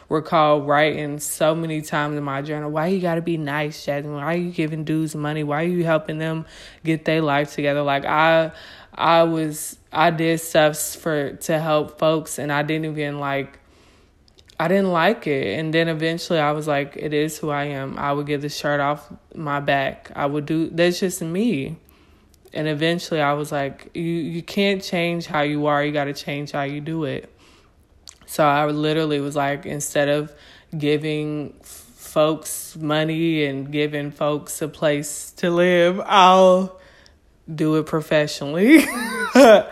recall 0.09 0.63
writing 0.63 1.19
so 1.19 1.55
many 1.55 1.83
times 1.83 2.17
in 2.17 2.25
my 2.25 2.41
journal 2.41 2.71
why 2.71 2.87
you 2.87 3.01
got 3.01 3.17
to 3.17 3.23
be 3.23 3.37
nice 3.37 3.85
Jasmine 3.85 4.15
why 4.15 4.35
are 4.35 4.39
you 4.39 4.51
giving 4.51 4.85
dudes 4.85 5.15
money 5.15 5.45
why 5.45 5.63
are 5.63 5.69
you 5.69 5.85
helping 5.85 6.17
them 6.19 6.47
get 6.85 7.05
their 7.05 7.21
life 7.21 7.53
together 7.53 7.83
like 7.83 8.07
I 8.07 8.53
I 8.95 9.25
was 9.25 9.77
I 9.93 10.11
did 10.11 10.41
stuff 10.41 10.79
for 10.79 11.33
to 11.33 11.59
help 11.59 11.99
folks 11.99 12.39
and 12.39 12.51
I 12.51 12.63
didn't 12.63 12.87
even 12.87 13.21
like 13.21 13.59
I 14.59 14.69
didn't 14.69 14.93
like 14.93 15.27
it. 15.27 15.59
And 15.59 15.75
then 15.75 15.89
eventually 15.89 16.39
I 16.39 16.53
was 16.53 16.69
like, 16.69 16.97
it 16.97 17.13
is 17.13 17.37
who 17.39 17.51
I 17.51 17.65
am. 17.65 17.99
I 17.99 18.13
would 18.13 18.27
get 18.27 18.41
the 18.41 18.49
shirt 18.49 18.81
off 18.81 19.13
my 19.35 19.59
back. 19.61 20.13
I 20.15 20.27
would 20.27 20.47
do 20.47 20.71
that's 20.71 21.01
just 21.01 21.23
me. 21.23 21.77
And 22.55 22.69
eventually 22.69 23.21
I 23.21 23.33
was 23.35 23.53
like, 23.53 23.91
you 23.95 24.03
you 24.03 24.43
can't 24.43 24.83
change 24.83 25.27
how 25.27 25.43
you 25.43 25.67
are, 25.67 25.85
you 25.85 25.93
gotta 25.93 26.15
change 26.15 26.53
how 26.53 26.63
you 26.63 26.81
do 26.81 27.05
it. 27.05 27.31
So 28.27 28.45
I 28.45 28.67
literally 28.67 29.21
was 29.21 29.37
like, 29.37 29.67
instead 29.67 30.09
of 30.09 30.33
giving 30.77 31.55
folks 31.63 32.77
money 32.77 33.45
and 33.45 33.71
giving 33.71 34.11
folks 34.11 34.63
a 34.63 34.69
place 34.69 35.33
to 35.33 35.51
live, 35.51 36.01
I'll 36.05 36.81
do 37.53 37.77
it 37.77 37.87
professionally. 37.87 38.85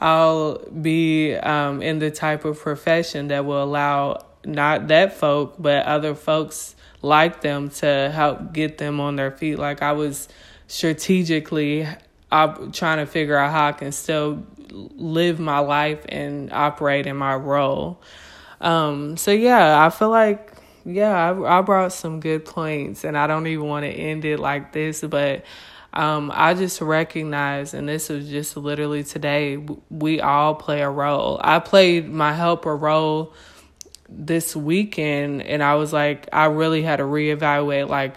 I'll 0.00 0.58
be 0.58 1.34
um, 1.34 1.82
in 1.82 1.98
the 1.98 2.10
type 2.10 2.44
of 2.44 2.58
profession 2.58 3.28
that 3.28 3.44
will 3.44 3.62
allow 3.62 4.26
not 4.44 4.88
that 4.88 5.14
folk, 5.14 5.54
but 5.58 5.86
other 5.86 6.14
folks 6.14 6.74
like 7.00 7.40
them 7.40 7.70
to 7.70 8.10
help 8.12 8.52
get 8.52 8.78
them 8.78 9.00
on 9.00 9.16
their 9.16 9.30
feet. 9.30 9.58
Like 9.58 9.82
I 9.82 9.92
was 9.92 10.28
strategically 10.66 11.86
I'm 12.34 12.72
trying 12.72 12.98
to 12.98 13.06
figure 13.06 13.36
out 13.36 13.52
how 13.52 13.68
I 13.68 13.72
can 13.72 13.92
still 13.92 14.44
live 14.70 15.38
my 15.38 15.60
life 15.60 16.04
and 16.08 16.52
operate 16.52 17.06
in 17.06 17.16
my 17.16 17.34
role. 17.36 18.02
Um, 18.60 19.16
so 19.16 19.30
yeah, 19.30 19.84
I 19.84 19.90
feel 19.90 20.10
like 20.10 20.54
yeah, 20.84 21.30
I, 21.30 21.58
I 21.58 21.62
brought 21.62 21.92
some 21.92 22.20
good 22.20 22.44
points, 22.44 23.04
and 23.04 23.16
I 23.16 23.26
don't 23.26 23.46
even 23.46 23.66
want 23.66 23.84
to 23.84 23.90
end 23.90 24.24
it 24.24 24.38
like 24.38 24.72
this, 24.72 25.00
but 25.00 25.44
um, 25.92 26.30
I 26.34 26.54
just 26.54 26.80
recognize, 26.80 27.72
and 27.72 27.88
this 27.88 28.08
was 28.08 28.28
just 28.28 28.56
literally 28.56 29.04
today, 29.04 29.64
we 29.88 30.20
all 30.20 30.54
play 30.54 30.82
a 30.82 30.90
role. 30.90 31.40
I 31.42 31.60
played 31.60 32.08
my 32.08 32.32
helper 32.32 32.76
role 32.76 33.32
this 34.08 34.54
weekend, 34.54 35.42
and 35.42 35.62
I 35.62 35.76
was 35.76 35.92
like, 35.92 36.28
I 36.32 36.46
really 36.46 36.82
had 36.82 36.96
to 36.96 37.04
reevaluate, 37.04 37.88
like, 37.88 38.16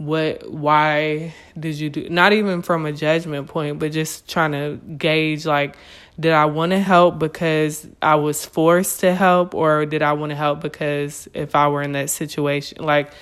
what, 0.00 0.50
why 0.50 1.34
did 1.58 1.78
you 1.78 1.90
do, 1.90 2.08
not 2.08 2.32
even 2.32 2.62
from 2.62 2.86
a 2.86 2.92
judgment 2.92 3.48
point, 3.48 3.78
but 3.78 3.92
just 3.92 4.26
trying 4.26 4.52
to 4.52 4.80
gauge, 4.96 5.44
like, 5.44 5.76
did 6.18 6.32
I 6.32 6.46
want 6.46 6.72
to 6.72 6.78
help 6.78 7.18
because 7.18 7.86
I 8.00 8.14
was 8.14 8.46
forced 8.46 9.00
to 9.00 9.14
help, 9.14 9.54
or 9.54 9.84
did 9.84 10.00
I 10.00 10.14
want 10.14 10.30
to 10.30 10.36
help 10.36 10.62
because 10.62 11.28
if 11.34 11.54
I 11.54 11.68
were 11.68 11.82
in 11.82 11.92
that 11.92 12.08
situation, 12.08 12.82
like, 12.82 13.12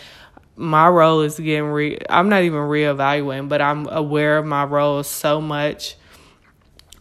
my 0.55 0.87
role 0.87 1.23
is 1.23 1.37
getting 1.37 1.65
re 1.65 1.99
I'm 2.09 2.29
not 2.29 2.43
even 2.45 2.61
reevaluating, 2.61 3.49
but 3.49 3.61
I'm 3.61 3.89
aware 3.89 4.39
of 4.39 4.47
my 4.47 4.63
role 4.63 5.03
so 5.03 5.41
much 5.41 5.97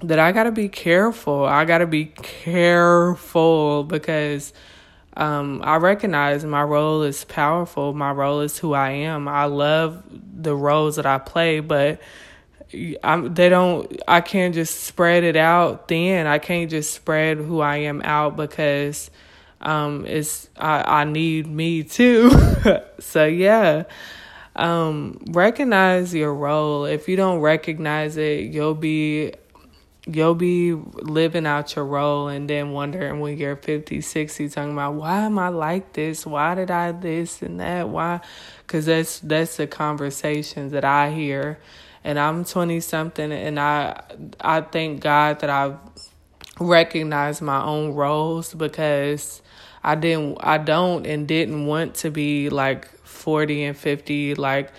that 0.02 0.18
I 0.18 0.32
gotta 0.32 0.52
be 0.52 0.70
careful. 0.70 1.46
I 1.46 1.66
gotta 1.66 1.88
be 1.88 2.06
careful 2.06 3.84
because 3.84 4.54
um, 5.18 5.62
I 5.64 5.78
recognize 5.78 6.46
my 6.46 6.62
role 6.62 7.02
is 7.02 7.24
powerful. 7.24 7.92
My 7.92 8.12
role 8.12 8.42
is 8.42 8.60
who 8.60 8.74
I 8.74 8.92
am. 8.92 9.28
I 9.28 9.46
love 9.46 10.04
the 10.12 10.56
roles 10.56 10.98
that 10.98 11.08
I 11.08 11.18
play, 11.18 11.60
but 11.60 12.00
I'm, 13.04 13.34
they 13.34 13.50
don't. 13.50 14.00
I 14.08 14.22
can't 14.22 14.54
just 14.54 14.84
spread 14.84 15.24
it 15.24 15.36
out 15.36 15.88
thin. 15.88 16.28
I 16.28 16.38
can't 16.38 16.70
just 16.70 16.94
spread 16.94 17.38
who 17.38 17.62
I 17.62 17.78
am 17.78 18.04
out 18.04 18.38
because 18.38 19.10
um, 19.60 20.06
it's 20.06 20.50
I, 20.56 21.02
I 21.02 21.04
need 21.06 21.48
me 21.48 21.82
too. 21.82 22.30
so 23.00 23.26
yeah. 23.26 23.86
Um, 24.56 25.20
recognize 25.30 26.14
your 26.14 26.34
role. 26.34 26.86
If 26.86 27.08
you 27.08 27.16
don't 27.16 27.40
recognize 27.40 28.18
it, 28.18 28.54
you'll 28.54 28.76
be 28.76 29.34
you'll 30.08 30.36
be 30.36 30.74
living 30.74 31.46
out 31.46 31.76
your 31.76 31.86
role 31.86 32.30
and 32.30 32.50
then 32.50 32.72
wondering 32.72 33.20
when 33.20 33.38
you're 33.38 33.56
50 33.56 34.02
60 34.02 34.50
talking 34.50 34.72
about 34.72 34.94
why 34.94 35.20
am 35.20 35.38
i 35.38 35.50
like 35.50 35.94
this? 35.94 36.26
Why 36.26 36.56
did 36.56 36.72
i 36.72 36.92
this 36.94 37.42
and 37.42 37.60
that? 37.60 37.90
Why? 37.90 38.22
Because 38.60 38.86
that's 38.86 39.20
that's 39.20 39.58
the 39.58 39.68
conversations 39.68 40.72
that 40.72 40.86
i 40.86 41.12
hear. 41.12 41.60
And 42.04 42.18
i'm 42.18 42.46
20 42.46 42.80
something 42.80 43.32
and 43.32 43.60
i 43.60 44.02
i 44.40 44.62
thank 44.62 45.02
god 45.02 45.42
that 45.42 45.50
i've 45.50 45.78
recognized 46.60 47.42
my 47.42 47.62
own 47.62 47.94
roles 47.94 48.54
because 48.54 49.42
i 49.84 49.94
didn't 49.94 50.38
i 50.40 50.58
don't 50.58 51.06
and 51.06 51.28
didn't 51.28 51.66
want 51.66 51.96
to 51.96 52.10
be 52.10 52.50
like 52.50 52.88
40 53.06 53.64
and 53.66 53.78
50 53.78 54.36
like 54.36 54.72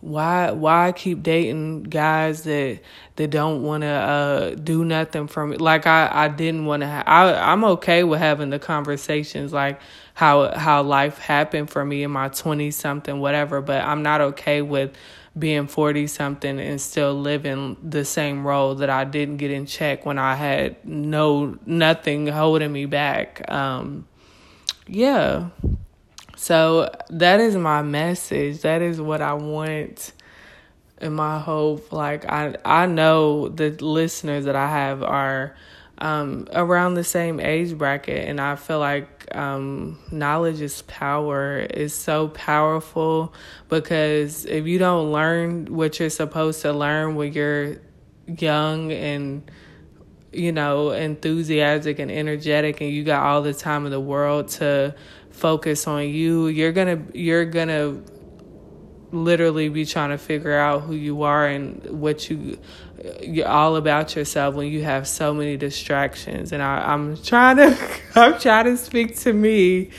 why 0.00 0.50
why 0.50 0.92
keep 0.92 1.22
dating 1.22 1.82
guys 1.82 2.42
that 2.44 2.80
that 3.16 3.30
don't 3.30 3.62
want 3.62 3.82
to 3.82 3.86
uh 3.86 4.54
do 4.54 4.84
nothing 4.84 5.26
for 5.26 5.46
me 5.46 5.56
like 5.56 5.86
i 5.86 6.08
i 6.12 6.28
didn't 6.28 6.64
want 6.64 6.80
to 6.80 6.86
ha- 6.88 7.04
i 7.06 7.52
i'm 7.52 7.64
okay 7.64 8.02
with 8.02 8.18
having 8.18 8.48
the 8.50 8.58
conversations 8.58 9.52
like 9.52 9.80
how 10.14 10.56
how 10.56 10.82
life 10.82 11.18
happened 11.18 11.68
for 11.68 11.84
me 11.84 12.02
in 12.02 12.10
my 12.10 12.28
20 12.28 12.70
something 12.70 13.20
whatever 13.20 13.60
but 13.60 13.82
i'm 13.84 14.02
not 14.02 14.20
okay 14.20 14.62
with 14.62 14.90
being 15.38 15.66
40 15.66 16.06
something 16.06 16.58
and 16.58 16.80
still 16.80 17.14
living 17.14 17.76
the 17.82 18.04
same 18.04 18.44
role 18.44 18.74
that 18.76 18.90
I 18.90 19.04
didn't 19.04 19.36
get 19.36 19.52
in 19.52 19.64
check 19.64 20.04
when 20.04 20.18
I 20.18 20.34
had 20.34 20.84
no 20.84 21.56
nothing 21.64 22.26
holding 22.26 22.72
me 22.72 22.86
back 22.86 23.48
um 23.50 24.08
yeah 24.88 25.50
so 26.40 26.90
that 27.10 27.38
is 27.38 27.54
my 27.54 27.82
message. 27.82 28.62
That 28.62 28.80
is 28.80 28.98
what 28.98 29.20
I 29.20 29.34
want 29.34 30.14
and 30.96 31.14
my 31.14 31.38
hope. 31.38 31.92
Like 31.92 32.24
I 32.24 32.56
I 32.64 32.86
know 32.86 33.48
the 33.48 33.68
listeners 33.72 34.46
that 34.46 34.56
I 34.56 34.66
have 34.66 35.02
are 35.02 35.54
um, 35.98 36.48
around 36.54 36.94
the 36.94 37.04
same 37.04 37.40
age 37.40 37.76
bracket, 37.76 38.26
and 38.26 38.40
I 38.40 38.56
feel 38.56 38.78
like 38.78 39.36
um, 39.36 39.98
knowledge 40.10 40.62
is 40.62 40.80
power. 40.80 41.58
It's 41.58 41.92
so 41.92 42.28
powerful 42.28 43.34
because 43.68 44.46
if 44.46 44.66
you 44.66 44.78
don't 44.78 45.12
learn 45.12 45.66
what 45.66 46.00
you're 46.00 46.08
supposed 46.08 46.62
to 46.62 46.72
learn 46.72 47.16
when 47.16 47.34
you're 47.34 47.82
young 48.26 48.92
and 48.92 49.42
you 50.32 50.52
know 50.52 50.90
enthusiastic 50.90 51.98
and 51.98 52.10
energetic, 52.10 52.80
and 52.80 52.90
you 52.90 53.04
got 53.04 53.24
all 53.24 53.42
the 53.42 53.54
time 53.54 53.84
in 53.84 53.90
the 53.90 54.00
world 54.00 54.48
to 54.48 54.94
focus 55.30 55.86
on 55.86 56.08
you 56.08 56.48
you're 56.48 56.72
gonna 56.72 57.02
you're 57.14 57.44
gonna 57.44 57.96
literally 59.12 59.68
be 59.68 59.84
trying 59.84 60.10
to 60.10 60.18
figure 60.18 60.56
out 60.56 60.82
who 60.82 60.94
you 60.94 61.22
are 61.22 61.46
and 61.46 61.84
what 61.86 62.30
you 62.30 62.58
you're 63.22 63.48
all 63.48 63.76
about 63.76 64.14
yourself 64.14 64.54
when 64.54 64.68
you 64.68 64.82
have 64.82 65.08
so 65.08 65.32
many 65.32 65.56
distractions. 65.56 66.52
And 66.52 66.62
I, 66.62 66.92
i'm 66.92 67.16
trying 67.22 67.56
to 67.56 67.78
i'm 68.14 68.38
trying 68.38 68.66
to 68.66 68.76
speak 68.76 69.16
to 69.20 69.32
me 69.32 69.90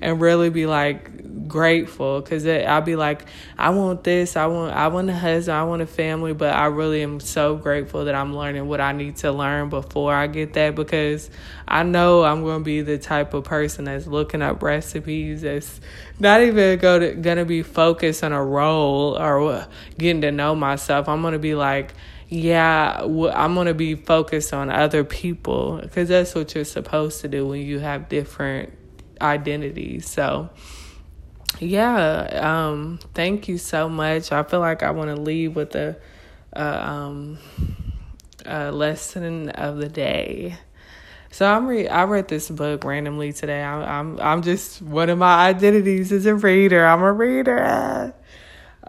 and 0.00 0.20
really 0.20 0.50
be 0.50 0.66
like 0.66 1.48
grateful 1.50 2.20
because 2.20 2.46
I'll 2.46 2.80
be 2.80 2.96
like, 2.96 3.26
I 3.58 3.70
want 3.70 4.04
this, 4.04 4.36
I 4.36 4.46
want, 4.46 4.74
I 4.74 4.88
want 4.88 5.10
a 5.10 5.14
husband, 5.14 5.56
I 5.56 5.64
want 5.64 5.82
a 5.82 5.86
family, 5.86 6.32
but 6.32 6.54
I 6.54 6.66
really 6.66 7.02
am 7.02 7.20
so 7.20 7.56
grateful 7.56 8.06
that 8.06 8.14
I'm 8.14 8.34
learning 8.34 8.66
what 8.68 8.80
I 8.80 8.92
need 8.92 9.16
to 9.16 9.32
learn 9.32 9.68
before 9.68 10.14
I 10.14 10.26
get 10.28 10.54
that 10.54 10.74
because 10.74 11.28
I 11.68 11.82
know 11.82 12.24
I'm 12.24 12.42
going 12.42 12.60
to 12.60 12.64
be 12.64 12.80
the 12.80 12.98
type 12.98 13.34
of 13.34 13.44
person 13.44 13.84
that's 13.84 14.06
looking 14.06 14.40
up 14.42 14.62
recipes, 14.62 15.42
that's 15.42 15.80
not 16.18 16.40
even 16.40 16.78
go 16.78 16.98
to, 16.98 17.14
gonna 17.14 17.44
be 17.44 17.62
focused 17.62 18.24
on 18.24 18.32
a 18.32 18.42
role 18.42 19.18
or 19.18 19.66
getting 19.98 20.22
to 20.22 20.32
know 20.32 20.54
myself. 20.54 21.08
I'm 21.08 21.22
gonna 21.22 21.38
be 21.38 21.54
like, 21.54 21.92
yeah, 22.28 23.00
I'm 23.00 23.54
going 23.54 23.66
to 23.66 23.74
be 23.74 23.96
focused 23.96 24.54
on 24.54 24.70
other 24.70 25.02
people 25.02 25.80
because 25.82 26.08
that's 26.08 26.32
what 26.32 26.54
you're 26.54 26.64
supposed 26.64 27.22
to 27.22 27.28
do 27.28 27.44
when 27.44 27.60
you 27.60 27.80
have 27.80 28.08
different 28.08 28.72
identities. 29.20 30.08
So, 30.08 30.50
yeah, 31.58 32.62
um, 32.70 32.98
thank 33.14 33.48
you 33.48 33.58
so 33.58 33.88
much. 33.88 34.32
I 34.32 34.42
feel 34.42 34.60
like 34.60 34.82
I 34.82 34.90
want 34.90 35.14
to 35.14 35.20
leave 35.20 35.56
with 35.56 35.74
a, 35.74 35.96
a, 36.52 36.88
um, 36.88 37.38
a 38.46 38.70
lesson 38.70 39.50
of 39.50 39.78
the 39.78 39.88
day. 39.88 40.58
So 41.32 41.46
I'm 41.46 41.66
re- 41.66 41.88
I 41.88 42.04
read 42.04 42.26
this 42.26 42.50
book 42.50 42.84
randomly 42.84 43.32
today. 43.32 43.62
I'm 43.62 43.82
I'm 43.82 44.20
I'm 44.20 44.42
just 44.42 44.82
one 44.82 45.08
of 45.08 45.18
my 45.18 45.46
identities 45.46 46.10
is 46.10 46.26
a 46.26 46.34
reader. 46.34 46.84
I'm 46.84 47.02
a 47.02 47.12
reader. 47.12 48.12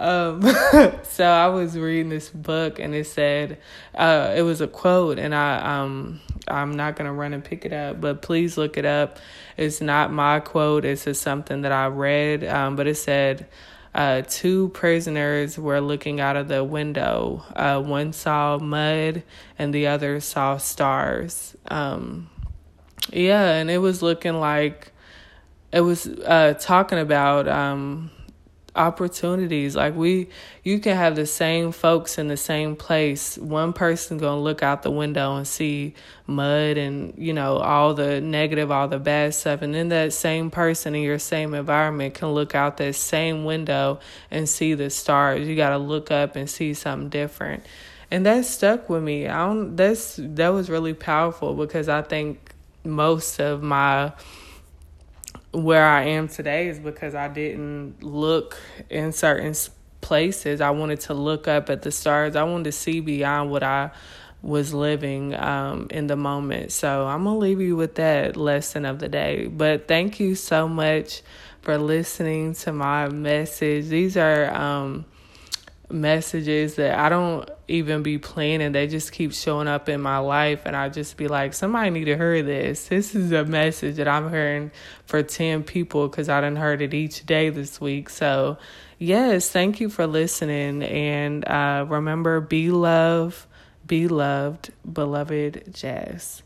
Um, 0.02 0.42
so 1.04 1.26
I 1.26 1.48
was 1.48 1.78
reading 1.78 2.10
this 2.10 2.30
book 2.30 2.80
and 2.80 2.96
it 2.96 3.06
said, 3.06 3.60
uh, 3.94 4.34
it 4.36 4.42
was 4.42 4.60
a 4.60 4.68
quote 4.68 5.20
and 5.20 5.36
I, 5.36 5.82
um, 5.82 6.20
I'm 6.48 6.76
not 6.76 6.96
going 6.96 7.06
to 7.06 7.14
run 7.14 7.34
and 7.34 7.44
pick 7.44 7.66
it 7.66 7.72
up, 7.72 8.02
but 8.02 8.24
please 8.24 8.58
look 8.58 8.78
it 8.78 8.86
up. 8.86 9.20
It's 9.58 9.80
not 9.80 10.12
my 10.12 10.40
quote. 10.40 10.86
It's 10.86 11.06
just 11.06 11.22
something 11.22 11.62
that 11.62 11.72
I 11.72 11.86
read. 11.86 12.44
Um, 12.44 12.76
but 12.76 12.88
it 12.88 12.96
said, 12.96 13.48
uh, 13.94 14.24
two 14.28 14.70
prisoners 14.70 15.60
were 15.60 15.80
looking 15.80 16.20
out 16.20 16.36
of 16.36 16.48
the 16.48 16.64
window. 16.64 17.44
Uh, 17.56 17.80
one 17.80 18.12
saw 18.12 18.58
mud 18.58 19.22
and 19.60 19.74
the 19.74 19.86
other 19.86 20.20
saw 20.20 20.58
stars. 20.58 21.56
Um, 21.68 22.28
yeah, 23.12 23.52
and 23.52 23.70
it 23.70 23.80
was 23.80 24.02
looking 24.02 24.40
like 24.40 24.94
it 25.72 25.82
was 25.82 26.08
uh, 26.08 26.56
talking 26.60 27.00
about 27.00 27.48
um, 27.48 28.12
opportunities. 28.76 29.76
Like 29.76 29.96
we 29.96 30.30
you 30.64 30.80
can 30.80 30.96
have 30.96 31.16
the 31.16 31.26
same 31.26 31.72
folks 31.72 32.18
in 32.18 32.28
the 32.28 32.38
same 32.38 32.76
place. 32.76 33.38
One 33.38 33.74
person 33.74 34.18
gonna 34.18 34.42
look 34.42 34.64
out 34.64 34.84
the 34.84 34.92
window 34.92 35.36
and 35.36 35.48
see 35.48 35.94
mud 36.28 36.78
and 36.78 37.14
you 37.18 37.34
know 37.34 37.58
all 37.58 37.94
the 37.94 38.22
negative 38.22 38.72
all 38.72 38.88
the 38.88 39.00
bad 39.00 39.34
stuff. 39.34 39.62
And 39.62 39.74
then 39.74 39.90
that 39.90 40.14
same 40.14 40.52
person 40.52 40.96
in 40.96 41.02
your 41.02 41.20
same 41.20 41.54
environment 41.54 42.14
can 42.14 42.30
look 42.30 42.56
out 42.56 42.78
that 42.78 42.96
same 42.96 43.44
window 43.44 44.00
and 44.30 44.48
see 44.48 44.74
the 44.74 44.90
stars. 44.90 45.48
You 45.48 45.56
got 45.56 45.72
to 45.72 45.78
look 45.78 46.12
up 46.12 46.36
and 46.36 46.50
see 46.50 46.74
something 46.74 47.10
different. 47.10 47.66
And 48.10 48.26
that 48.26 48.46
stuck 48.46 48.90
with 48.90 49.04
me. 49.04 49.28
I 49.28 49.46
don't 49.48 49.76
that's 49.76 50.20
that 50.22 50.50
was 50.50 50.70
really 50.70 50.94
powerful 50.94 51.54
because 51.56 51.88
i 51.88 52.02
think 52.02 52.52
most 52.84 53.40
of 53.40 53.62
my 53.62 54.12
where 55.52 55.86
I 55.86 56.04
am 56.04 56.28
today 56.28 56.70
is 56.70 56.80
because 56.80 57.14
I 57.14 57.28
didn't 57.28 58.02
look 58.02 58.58
in 58.90 59.12
certain 59.12 59.54
places. 60.00 60.62
I 60.62 60.72
wanted 60.72 61.02
to 61.02 61.14
look 61.14 61.48
up 61.48 61.70
at 61.70 61.82
the 61.82 61.92
stars. 61.92 62.36
I 62.36 62.44
wanted 62.44 62.66
to 62.66 62.72
see 62.72 63.00
beyond 63.00 63.52
what 63.52 63.64
I 63.64 63.92
was 64.42 64.74
living 64.74 65.36
um, 65.36 65.88
in 65.92 66.08
the 66.08 66.16
moment. 66.16 66.72
So 66.72 67.06
I'm 67.06 67.24
going 67.24 67.36
to 67.36 67.40
leave 67.40 67.62
you 67.62 67.76
with 67.76 67.96
that 67.96 68.36
lesson 68.36 68.86
of 68.86 69.00
the 69.00 69.08
day. 69.08 69.48
But 69.48 69.88
thank 69.88 70.20
you 70.20 70.36
so 70.36 70.68
much 70.68 71.22
for 71.62 71.78
listening 71.78 72.56
to 72.56 72.72
my 72.72 73.08
message. 73.10 73.88
These 73.88 74.18
are 74.18 74.54
um, 74.54 75.06
messages 75.94 76.76
that 76.76 76.98
I 76.98 77.10
don't 77.10 77.50
even 77.68 78.04
be 78.04 78.18
planning. 78.18 78.72
They 78.72 78.88
just 78.88 79.12
keep 79.12 79.34
showing 79.34 79.68
up 79.68 79.90
in 79.90 80.02
my 80.02 80.18
life, 80.18 80.64
and 80.66 80.76
I 80.76 80.90
just 80.90 81.18
be 81.18 81.28
like, 81.28 81.54
somebody 81.54 81.90
need 81.90 82.06
to 82.06 82.18
hear 82.18 82.42
this. 82.44 82.88
This 82.88 83.16
is 83.16 83.32
a 83.32 83.46
message 83.46 83.96
that 83.98 84.08
I'm 84.08 84.30
hearing 84.30 84.72
for 85.06 85.24
10 85.24 85.64
people 85.64 86.08
because 86.08 86.30
I 86.30 86.42
done 86.42 86.56
heard 86.56 86.82
it 86.82 86.94
each 86.94 87.26
day 87.26 87.50
this 87.50 87.80
week. 87.80 88.10
So, 88.10 88.58
yes, 88.98 89.50
thank 89.50 89.80
you 89.80 89.90
for 89.90 90.08
listening. 90.08 90.84
And 90.84 91.48
uh, 91.48 91.86
remember, 91.88 92.42
be 92.42 92.72
love, 92.72 93.48
be 93.86 94.08
loved, 94.08 94.72
beloved 94.92 95.74
Jazz. 95.74 96.44